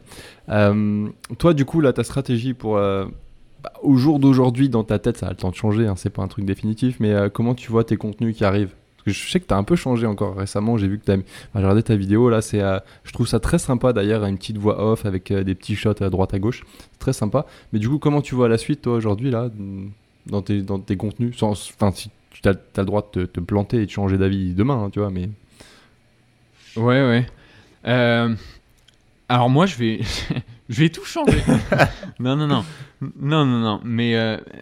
[0.51, 2.75] euh, toi, du coup, là, ta stratégie pour.
[2.75, 5.87] Bah, au jour d'aujourd'hui, dans ta tête, ça a le temps de changer.
[5.87, 7.01] Hein, c'est pas un truc définitif.
[7.01, 8.75] Mais comment tu vois tes contenus qui arrivent?
[9.13, 10.77] Je sais que tu as un peu changé encore récemment.
[10.77, 11.17] J'ai vu que tu as
[11.55, 12.43] regardé ta vidéo là.
[12.43, 15.55] C'est, euh, je trouve ça très sympa d'ailleurs, une petite voix off avec euh, des
[15.55, 16.65] petits shots à droite à gauche.
[16.93, 17.47] C'est très sympa.
[17.73, 19.51] Mais du coup, comment tu vois la suite toi aujourd'hui là
[20.27, 21.41] dans tes, dans tes contenus?
[21.43, 24.91] Enfin, si tu as, le droit de te, planter et de changer d'avis demain, hein,
[24.91, 25.11] tu vois.
[25.11, 25.29] Mais
[26.77, 27.27] ouais, ouais.
[27.87, 28.35] Euh,
[29.29, 30.01] alors moi, je vais,
[30.69, 31.43] je vais tout changer.
[32.19, 32.65] non, non, non,
[33.21, 33.81] non, non, non.
[33.85, 34.15] Mais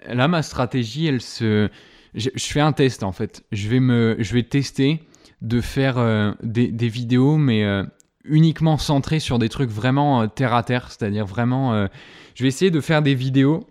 [0.06, 1.70] là, ma stratégie, elle se
[2.14, 3.44] je, fais un test en fait.
[3.52, 5.00] Je vais, me, je vais tester
[5.42, 7.84] de faire euh, des, vidéos, mais euh,
[8.24, 11.88] uniquement centrées sur des trucs vraiment euh, terre à terre, c'est-à-dire vraiment.
[12.34, 13.66] je vais essayer de faire des vidéos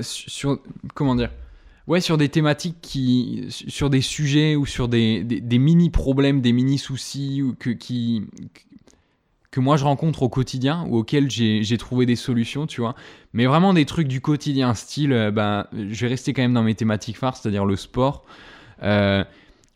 [0.00, 0.60] sur.
[0.94, 1.30] Comment dire
[1.86, 3.46] Ouais, sur des thématiques qui.
[3.48, 8.24] sur des sujets ou sur des, des, des mini-problèmes, des mini-soucis que, qui,
[9.50, 12.94] que moi je rencontre au quotidien ou auxquels j'ai trouvé des solutions, tu vois.
[13.32, 16.62] Mais vraiment des trucs du quotidien, style, euh, ben, je vais rester quand même dans
[16.62, 18.24] mes thématiques phares, c'est-à-dire le sport,
[18.82, 19.24] euh,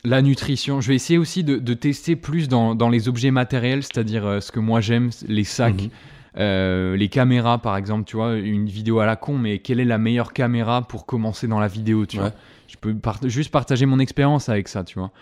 [0.05, 0.81] la nutrition.
[0.81, 4.53] Je vais essayer aussi de, tester plus dans, dans, les objets matériels, c'est-à-dire euh, ce
[4.53, 5.91] que moi j'aime, les sacs.
[6.37, 6.95] Mhm.
[6.95, 9.99] les caméras par exemple, tu vois, une vidéo à la con, mais quelle est la
[9.99, 12.33] meilleure caméra pour commencer dans la vidéo, tu vois?
[12.69, 12.95] Je peux
[13.25, 15.13] juste partager mon expérience avec ça, tu vois.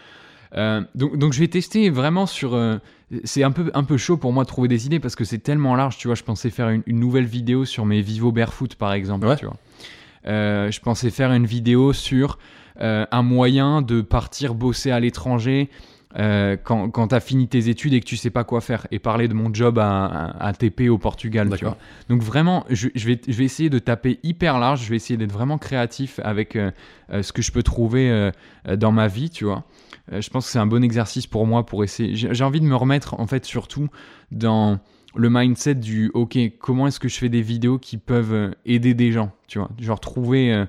[0.95, 2.57] donc, donc, je vais tester vraiment sur
[3.25, 5.39] c'est un peu, un peu chaud pour moi de trouver des idées parce que c'est
[5.39, 6.15] tellement large, tu vois.
[6.15, 9.57] Je pensais faire une, nouvelle vidéo sur mes Vivo Barefoot, par exemple, tu vois.
[10.27, 12.39] Euh, je pensais faire une vidéo sur
[12.81, 15.71] euh, un moyen de partir bosser à l'étranger
[16.19, 18.87] euh, quand, quand tu as fini tes études et que tu sais pas quoi faire
[18.91, 21.51] et parler de mon job à, à, TP au Portugal.
[21.57, 21.79] Tu vois.
[22.09, 25.17] Donc vraiment, je, je, vais, je vais essayer de taper hyper large, je vais essayer
[25.17, 26.57] d'être vraiment créatif avec
[27.11, 28.31] ce que je peux trouver
[28.77, 29.65] dans ma vie, tu vois.
[30.13, 32.15] Euh, je pense que c'est un bon exercice pour moi pour essayer.
[32.15, 33.89] J'ai envie de me remettre en fait surtout
[34.31, 34.79] dans
[35.15, 38.95] le mindset du ok comment est-ce que je fais des vidéos qui peuvent euh, aider
[38.95, 39.71] des gens tu vois?
[39.79, 40.67] Genre trouver euh,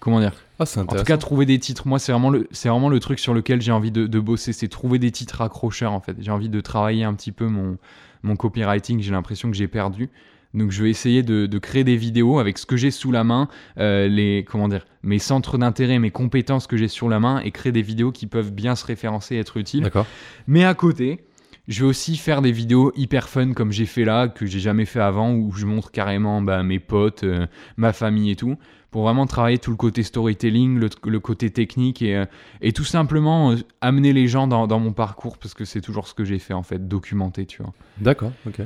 [0.00, 0.34] comment dire?
[0.58, 1.86] Ah, en tout cas trouver des titres.
[1.88, 4.52] Moi c'est vraiment le c'est vraiment le truc sur lequel j'ai envie de, de bosser
[4.52, 6.16] c'est trouver des titres accrocheurs en fait.
[6.20, 7.78] J'ai envie de travailler un petit peu mon
[8.22, 10.10] mon copywriting j'ai l'impression que j'ai perdu
[10.54, 13.48] donc je vais essayer de, créer des vidéos avec ce que j'ai sous la main,
[13.78, 17.50] euh, les comment dire, mes centres d'intérêt, mes compétences que j'ai sous la main et
[17.50, 19.82] créer des vidéos qui peuvent bien se référencer et être utiles.
[19.82, 20.06] D'accord.
[20.46, 21.24] Mais à côté,
[21.68, 24.84] je vais aussi faire des vidéos hyper fun comme j'ai fait là, que j'ai jamais
[24.84, 27.46] fait avant, où je montre carrément bah, mes potes, euh,
[27.76, 28.56] ma famille et tout,
[28.90, 32.24] pour vraiment travailler tout le côté storytelling, le, côté technique et, euh,
[32.60, 36.14] et tout simplement amener les gens dans, dans, mon parcours, parce que c'est toujours ce
[36.14, 37.72] que j'ai fait en fait, documenter, tu vois.
[37.98, 38.60] D'accord, ok.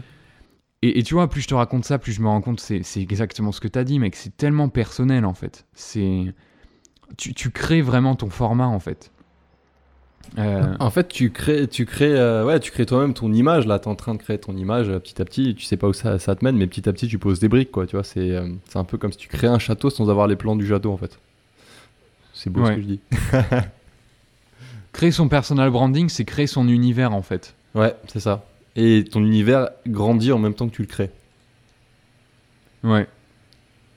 [0.94, 3.52] Et, tu vois, plus je te raconte ça, plus je me rends compte, c'est exactement
[3.52, 4.16] ce que tu as dit, mec.
[4.16, 5.66] C'est tellement personnel, en fait.
[5.74, 6.32] C'est
[7.16, 9.10] tu, tu, crées vraiment ton format, en fait.
[10.38, 13.66] Euh, en fait, tu crées, tu crées, euh, ouais, tu crées toi-même ton image.
[13.66, 15.54] Là, tu es en train de créer ton image euh, petit à petit.
[15.54, 17.48] Tu sais pas où ça, ça, te mène, mais petit à petit, tu poses des
[17.48, 17.86] briques, quoi.
[17.86, 18.36] Tu vois, c'est
[18.68, 20.92] c'est un peu comme si tu crées un château sans avoir les plans du château,
[20.92, 21.18] en fait.
[22.34, 23.00] C'est beau ce que je dis.
[24.92, 27.54] créer son personal branding, c'est créer son univers, en fait.
[27.74, 28.44] Ouais, c'est ça
[28.76, 31.10] et ton univers grandit en même temps que tu le crées.
[32.84, 33.08] Ouais,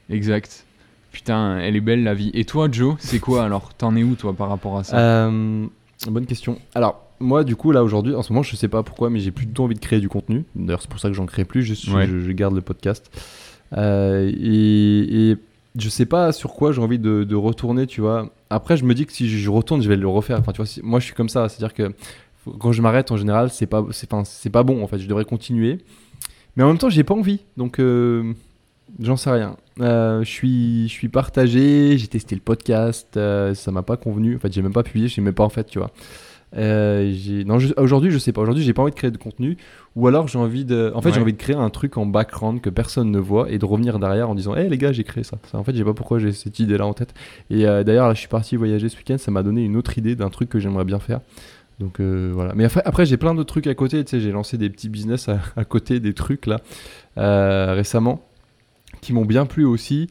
[0.10, 0.66] exact.
[1.12, 2.32] Putain, elle est belle la vie.
[2.34, 3.74] Et toi, Joe, c'est quoi alors?
[3.74, 4.98] T'en es où toi par rapport à ça?
[4.98, 5.68] Euh,
[6.08, 6.60] Bonne question.
[6.76, 9.32] Alors, moi, du coup, là aujourd'hui, en ce moment, je sais pas pourquoi, mais j'ai
[9.32, 10.46] plus du tout envie de créer du contenu.
[10.56, 11.64] D'ailleurs, c'est pour ça que j'en crée plus.
[11.64, 13.12] Je, je, garde le podcast.
[13.76, 15.38] Euh, et, et,
[15.76, 18.32] je sais pas sur quoi j'ai envie de, retourner, tu vois.
[18.50, 20.40] Après, je me dis que si je retourne, je vais le refaire.
[20.40, 21.50] Enfin, tu vois, moi, je suis comme ça.
[21.50, 21.94] C'est-à-dire que
[22.60, 25.00] quand je m'arrête en général, c'est pas, c'est, pas bon en fait.
[25.00, 25.80] Je devrais continuer,
[26.56, 28.34] mais en même temps, j'ai pas envie, donc euh,
[29.00, 29.58] j'en sais rien.
[29.82, 31.98] Euh, je suis, je suis partagé.
[31.98, 34.36] J'ai testé le podcast, euh, ça m'a pas convenu.
[34.36, 35.92] En fait, j'ai même pas publié, je sais même pas en fait, tu vois.
[36.56, 38.42] non, aujourd'hui, je sais pas.
[38.42, 39.58] Aujourd'hui, j'ai pas envie de créer de contenu,
[39.96, 42.62] ou alors j'ai envie de, en fait, j'ai envie de créer un truc en background
[42.62, 45.24] que personne ne voit et de revenir derrière en disant, hé les gars, j'ai créé
[45.24, 45.38] ça.
[45.54, 47.14] En fait, j'ai pas pourquoi j'ai cette idée là en tête.
[47.50, 50.16] Et d'ailleurs, là, je suis parti voyager ce week-end, ça m'a donné une autre idée
[50.16, 51.20] d'un truc que j'aimerais bien faire.
[51.80, 52.54] Donc euh, voilà.
[52.56, 54.04] Mais après, j'ai plein de trucs à côté.
[54.04, 56.60] Tu sais, j'ai lancé des petits business à, côté, des trucs là
[57.18, 58.26] euh, récemment
[59.02, 60.10] qui m'ont bien plu aussi.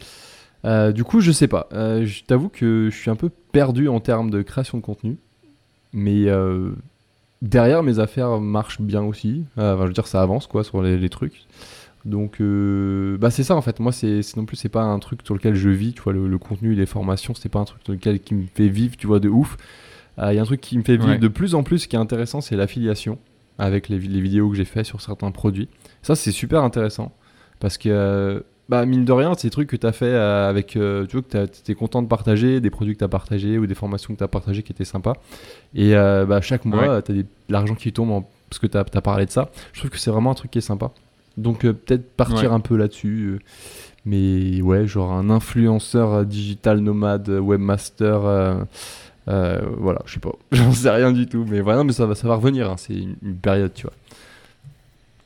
[0.64, 1.68] Euh, du coup, je sais pas.
[1.72, 5.18] je t'avoue que je suis un peu perdu en termes de création de contenu.
[5.92, 6.26] Mais
[7.42, 9.44] derrière, mes affaires marchent bien aussi.
[9.56, 11.46] Enfin, je veux dire, ça avance quoi sur les, trucs.
[12.06, 13.78] Donc, bah c'est ça en fait.
[13.78, 15.92] Moi, c'est non plus, c'est pas un truc sur lequel je vis.
[15.92, 18.68] Tu vois, le, contenu, les formations, c'est pas un truc sur lequel qui me fait
[18.68, 19.58] vivre, tu vois, de ouf.
[20.18, 21.98] Il y a un truc qui me fait vivre de plus en plus, qui est
[21.98, 23.18] intéressant, c'est l'affiliation
[23.58, 25.68] avec les, les, vidéos que j'ai fait sur certains produits.
[26.02, 27.12] Ça, c'est super intéressant
[27.60, 30.76] parce que bah, mine de rien, c'est des trucs que tu as fait euh, avec.
[30.76, 33.58] Euh, tu vois, que tu es content de partager, des produits que tu as partagés
[33.58, 35.14] ou des formations que tu as partagées qui étaient sympas.
[35.74, 38.84] Et euh, bah, chaque mois, tu as de l'argent qui tombe parce que tu as,
[38.84, 39.50] parlé de ça.
[39.72, 40.90] Je trouve que c'est vraiment un truc qui est sympa.
[41.38, 43.38] Donc, peut-être partir un peu là-dessus.
[44.04, 48.66] mais ouais, genre un influenceur digital nomade, webmaster.
[49.28, 52.28] Voilà, je sais pas, j'en sais rien du tout, mais voilà, mais ça va, ça
[52.28, 52.76] va revenir, hein.
[52.78, 53.92] c'est une, période, tu vois.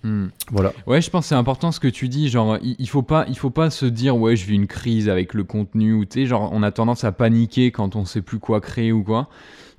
[0.05, 0.31] Hmm.
[0.51, 0.73] Voilà.
[0.89, 2.29] Ouais, je pense que c'est important ce que tu dis.
[2.29, 5.33] Genre, il, faut pas, il faut pas se dire ouais, je vis une crise avec
[5.33, 8.41] le contenu ou tu sais, genre, on a tendance à paniquer quand on sait plus
[8.41, 9.29] quoi créer ou quoi.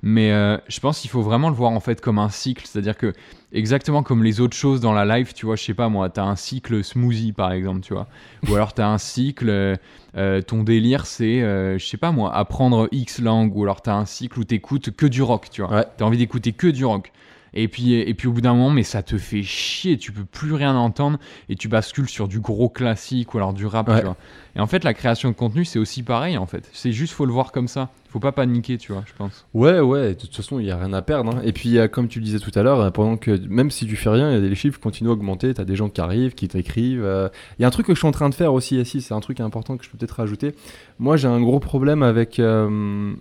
[0.06, 2.98] Mais euh, je pense qu'il faut vraiment le voir en fait comme un cycle, c'est-à-dire
[2.98, 3.14] que
[3.52, 6.20] exactement comme les autres choses dans la life, tu vois, je sais pas moi, tu
[6.20, 8.06] as un cycle smoothie par exemple, tu vois,
[8.46, 9.76] ou alors tu as un cycle, euh,
[10.18, 13.96] euh, ton délire c'est, je sais pas moi, apprendre X langue, ou alors tu as
[13.96, 16.66] un cycle où tu écoutes que du rock, tu vois, tu as envie d'écouter que
[16.66, 17.10] du rock.
[17.54, 20.24] Et puis, et puis au bout d'un moment, mais ça te fait chier, tu peux
[20.24, 24.04] plus rien entendre et tu bascules sur du gros classique ou alors du rap, tu
[24.04, 24.16] vois.
[24.56, 26.68] Et en fait, la création de contenu, c'est aussi pareil, en fait.
[26.72, 27.90] C'est juste, faut le voir comme ça.
[28.08, 29.44] Faut pas paniquer, tu vois, je pense.
[29.54, 31.34] Ouais, ouais, de toute façon, il y a rien à perdre.
[31.34, 31.40] Hein.
[31.44, 34.10] Et puis, comme tu le disais tout à l'heure, pendant que même si tu fais
[34.10, 37.04] rien, les chiffres continuent à augmenter, tu as des gens qui arrivent, qui t'écrivent.
[37.04, 37.28] Euh.
[37.58, 39.14] Il y a un truc que je suis en train de faire aussi, ici, c'est
[39.14, 40.54] un truc important que je peux peut-être rajouter.
[41.00, 42.38] Moi, j'ai un gros problème avec.
[42.38, 43.14] Euh,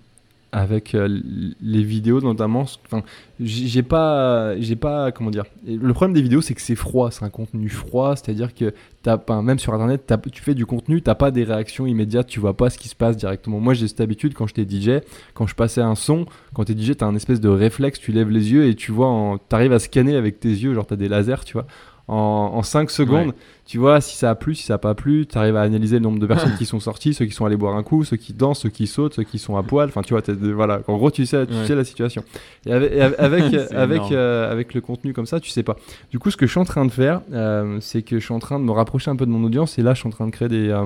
[0.54, 1.20] avec euh,
[1.62, 3.01] les vidéos notamment enfin
[3.39, 7.26] j'ai pas j'ai pas comment dire le problème des vidéos c'est que c'est froid c'est
[7.26, 8.72] un contenu froid c'est à dire que
[9.08, 12.39] as, pas même sur internet tu fais du contenu t'as pas des réactions immédiates tu
[12.39, 13.60] vois pas ce qui se passe directement.
[13.60, 15.01] Moi j'ai cette habitude quand j'étais DJ
[15.34, 18.30] quand je passais un son quand t'es DJ t'as un espèce de réflexe tu lèves
[18.30, 21.43] les yeux et tu vois t'arrives à scanner avec tes yeux genre t'as des lasers
[21.45, 21.66] tu vois
[22.08, 23.34] en, 5 secondes.
[23.66, 25.26] Tu vois si ça a plu, si ça a pas plu.
[25.26, 27.56] Tu arrives à analyser le nombre de personnes qui sont sorties, ceux qui sont allés
[27.56, 29.88] boire un coup, ceux qui dansent, ceux qui sautent, ceux qui sont à poil.
[29.88, 30.22] Enfin, tu vois,
[30.54, 30.82] voilà.
[30.88, 32.24] En gros, tu sais, tu sais la situation.
[32.66, 35.78] Et avec, avec, avec, euh, avec, le contenu comme ça, tu sais pas.
[36.12, 38.34] Du coup, ce que je suis en train de faire, euh, c'est que je suis
[38.34, 39.80] en train de me rapprocher un peu de mon audience.
[39.80, 40.70] Et là, je suis en train de créer des.
[40.70, 40.86] Euh,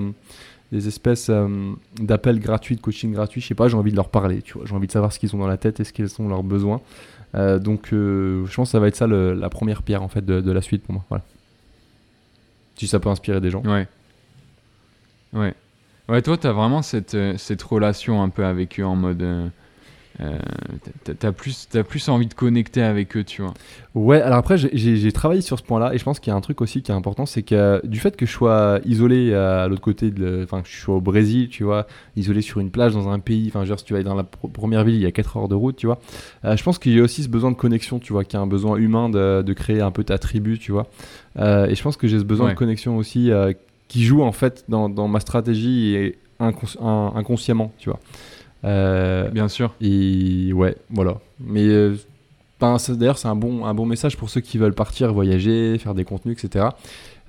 [0.70, 1.32] des espèces
[1.98, 4.66] d'appels gratuits, de coaching gratuit, je sais pas, j'ai envie de leur parler, tu vois,
[4.66, 6.44] j'ai envie de savoir ce qu'ils ont dans la tête et ce qu'ils sont leurs
[6.44, 6.82] besoins.
[7.60, 10.62] Donc, je pense que ça va être ça la première pierre en fait de, la
[10.62, 11.22] suite pour moi.
[12.76, 13.64] Si ça peut inspirer des gens.
[13.64, 13.88] Ouais.
[15.34, 15.54] Ouais.
[16.10, 19.52] Ouais, toi, tu as vraiment cette, euh, cette relation un peu avec eux en mode.
[20.20, 20.38] Euh,
[21.08, 23.54] euh t'as plus, as plus envie de connecter avec eux, tu vois.
[23.96, 26.42] Ouais, alors après, j'ai travaillé sur ce point-là et je pense qu'il y a un
[26.42, 29.82] truc aussi qui est important, c'est que du fait que je sois isolé à l'autre
[29.82, 33.10] côté, de, enfin, que je sois au Brésil, tu vois, isolé sur une plage dans
[33.10, 35.38] un pays, enfin, genre, si tu vas dans la première ville, il y a 4
[35.38, 36.00] heures de route, tu vois,
[36.46, 38.38] euh, je pense qu'il y a aussi ce besoin de connexion, tu vois, qu'il y
[38.38, 40.88] a un besoin humain de, de, créer un peu ta tribu, tu vois.
[41.38, 43.54] Euh, et je pense que j'ai ce besoin de connexion aussi euh,
[43.88, 48.00] qui joue en fait dans, dans ma stratégie et inconsciemment, tu vois.
[48.64, 49.74] Euh, Bien sûr.
[49.82, 51.20] Et ouais, voilà.
[51.40, 51.96] Mais euh,
[52.60, 56.06] d'ailleurs, c'est un bon, un bon message pour ceux qui veulent partir, voyager, faire des
[56.06, 56.68] contenus, etc.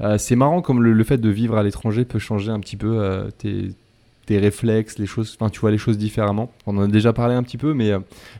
[0.00, 3.28] Euh, c'est marrant comme le, fait de vivre à l'étranger peut changer un petit peu
[3.38, 3.70] tes,
[4.28, 6.50] tes, réflexes, les choses, enfin tu vois les choses différemment.
[6.66, 7.92] On en a déjà parlé un petit peu, mais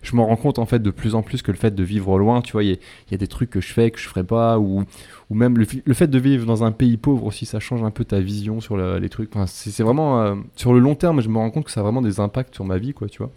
[0.03, 2.19] je me rends compte en fait de plus en plus que le fait de vivre
[2.19, 2.79] loin, tu vois, il y,
[3.11, 4.85] y, a des trucs que je fais que je ferais pas, ou
[5.31, 8.05] ou même le, fait de vivre dans un pays pauvre aussi, ça change un peu
[8.05, 9.35] ta vision sur les trucs.
[9.35, 11.83] Enfin, c'est vraiment euh, sur le long terme, je me rends compte que ça a
[11.83, 13.31] vraiment des impacts sur ma vie, quoi, tu vois.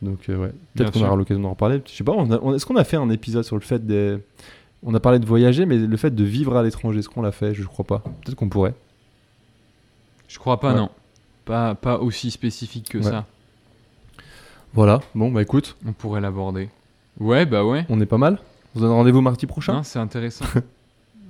[0.00, 1.82] Donc euh, ouais, peut-être qu'on aura l'occasion d'en reparler.
[1.86, 2.14] Je sais pas,
[2.54, 4.20] est-ce qu'on a fait un épisode sur le fait de,
[4.84, 7.32] on a parlé de voyager, mais le fait de vivre à l'étranger, est-ce qu'on l'a
[7.32, 7.52] fait?
[7.52, 7.98] Je crois pas.
[7.98, 8.74] Peut-être qu'on pourrait.
[10.28, 10.90] Je crois pas, non.
[11.44, 13.26] Pas, pas aussi spécifique que ça.
[14.72, 15.00] Voilà.
[15.14, 15.76] Bon, bah écoute.
[15.86, 16.68] On pourrait l'aborder.
[17.20, 17.86] Ouais, bah ouais.
[17.88, 18.38] On est pas mal?
[18.74, 19.82] On se donne rendez-vous mardi prochain?
[19.82, 20.46] C'est intéressant.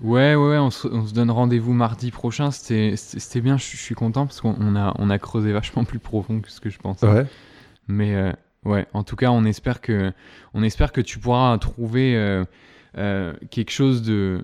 [0.03, 2.51] Ouais, ouais, on se, donne rendez-vous mardi prochain.
[2.51, 6.51] C'était bien, je, suis content parce qu'on a, on a creusé vachement plus profond que
[6.51, 7.07] ce que je pensais.
[7.07, 7.27] Ouais.
[7.89, 8.33] Mais euh,
[8.65, 10.13] ouais, en tout cas, on espère que,
[10.53, 12.45] on espère que tu pourras trouver euh,
[12.99, 14.43] euh, quelque chose de.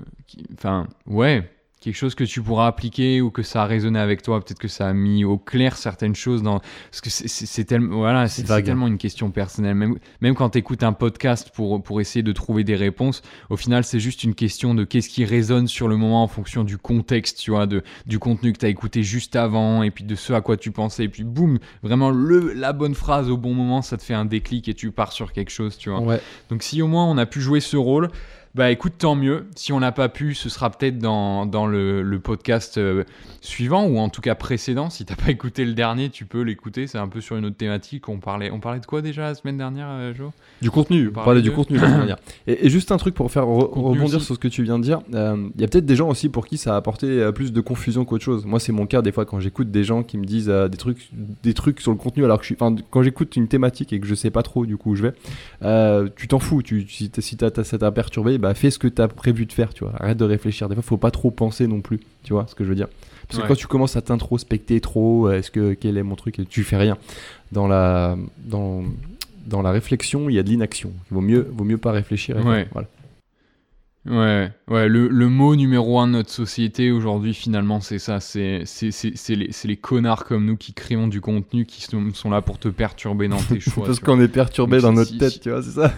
[0.54, 1.50] Enfin, ouais,
[1.80, 4.68] quelque chose que tu pourras appliquer ou que ça a résonné avec toi, peut-être que
[4.68, 6.60] ça a mis au clair certaines choses dans
[6.90, 10.82] parce que c'est tellement voilà, c'est tellement une question personnelle même même quand tu écoutes
[10.82, 14.74] un podcast pour pour essayer de trouver des réponses, au final c'est juste une question
[14.74, 18.18] de qu'est-ce qui résonne sur le moment en fonction du contexte, tu vois, de du
[18.18, 21.04] contenu que tu as écouté juste avant et puis de ce à quoi tu pensais
[21.04, 24.26] et puis boum, vraiment le la bonne phrase au bon moment, ça te fait un
[24.26, 26.00] déclic et tu pars sur quelque chose, tu vois.
[26.00, 26.20] Ouais.
[26.50, 28.10] Donc si au moins on a pu jouer ce rôle
[28.56, 29.46] Bah écoute, tant mieux.
[29.54, 33.04] Si on n'a pas pu, ce sera peut-être dans, dans le, le, podcast euh,
[33.40, 34.90] suivant ou en tout cas précédent.
[34.90, 36.88] Si t'as pas écouté le dernier, tu peux l'écouter.
[36.88, 38.08] C'est un peu sur une autre thématique.
[38.08, 40.32] On parlait, on parlait de quoi déjà la semaine dernière, euh, Jo?
[40.62, 41.10] Du contenu.
[41.10, 42.18] On parlait du contenu la semaine dernière.
[42.48, 45.00] Et, juste un truc pour faire rebondir sur ce que tu viens de dire.
[45.10, 47.60] Il euh, y a peut-être des gens aussi pour qui ça a apporté plus de
[47.60, 48.46] confusion qu'autre chose.
[48.46, 51.08] Moi, c'est mon cas des fois quand j'écoute des gens qui me disent des trucs,
[51.44, 54.00] des trucs sur le contenu alors que je suis, enfin, quand j'écoute une thématique et
[54.00, 56.62] que je sais pas trop du coup où je vais, tu t'en fous.
[56.62, 59.72] Tu, si, si ça t'a perturbé, bah fais ce que tu as prévu de faire,
[59.72, 59.92] tu vois.
[59.98, 60.68] Arrête de réfléchir.
[60.68, 62.88] Des fois, faut pas trop penser non plus, tu vois ce que je veux dire.
[63.28, 66.40] Parce que quand tu commences à t'introspecter trop, euh, est-ce que quel est mon truc,
[66.48, 66.98] tu fais rien.
[67.52, 68.82] Dans la dans
[69.46, 70.92] dans la réflexion, il y a de l'inaction.
[71.10, 72.36] Il vaut mieux vaut mieux pas réfléchir.
[72.72, 72.88] voilà.
[74.06, 78.18] Ouais, ouais le, le, mot numéro un de notre société aujourd'hui, finalement, c'est ça.
[78.18, 78.64] C'est
[79.28, 82.68] les, les, connards comme nous qui créons du contenu, qui sont, sont là pour te
[82.68, 83.84] perturber dans tes choix.
[83.84, 85.92] Parce qu'on est perturbé dans notre tête, tu vois, c'est ça.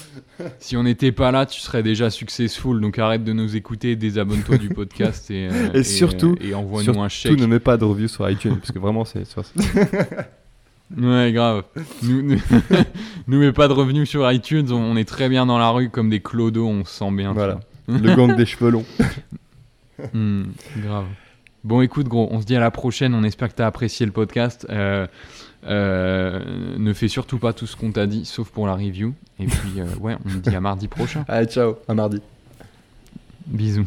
[0.58, 2.80] si on n'était pas là, tu serais déjà successful.
[2.80, 7.08] Donc arrête de nous écouter, désabonne-toi du podcast et, euh, et, surtout, et envoie-nous un
[7.08, 7.30] chèque.
[7.30, 9.24] Surtout ne mets pas de review sur iTunes, parce que vraiment, c'est.
[10.96, 11.64] Ouais, grave.
[12.02, 12.22] nous,
[13.26, 16.10] nous, met pas de revenus sur iTunes, on, est très bien dans la rue comme
[16.10, 17.32] des clodos, on se sent bien.
[17.32, 17.60] Voilà.
[17.88, 18.84] Le gang des cheveux longs.
[20.12, 20.44] Hmm,
[20.78, 21.06] grave.
[21.64, 23.14] Bon, écoute, gros, on se dit à la prochaine.
[23.14, 24.66] On espère que tu as apprécié le podcast.
[24.68, 25.06] Euh,
[25.64, 26.40] euh,
[26.76, 29.14] ne fais surtout pas tout ce qu'on t'a dit, sauf pour la review.
[29.38, 31.24] Et puis, euh, ouais, on se dit à mardi prochain.
[31.28, 32.20] Allez, ciao, à mardi.
[33.46, 33.86] Bisous.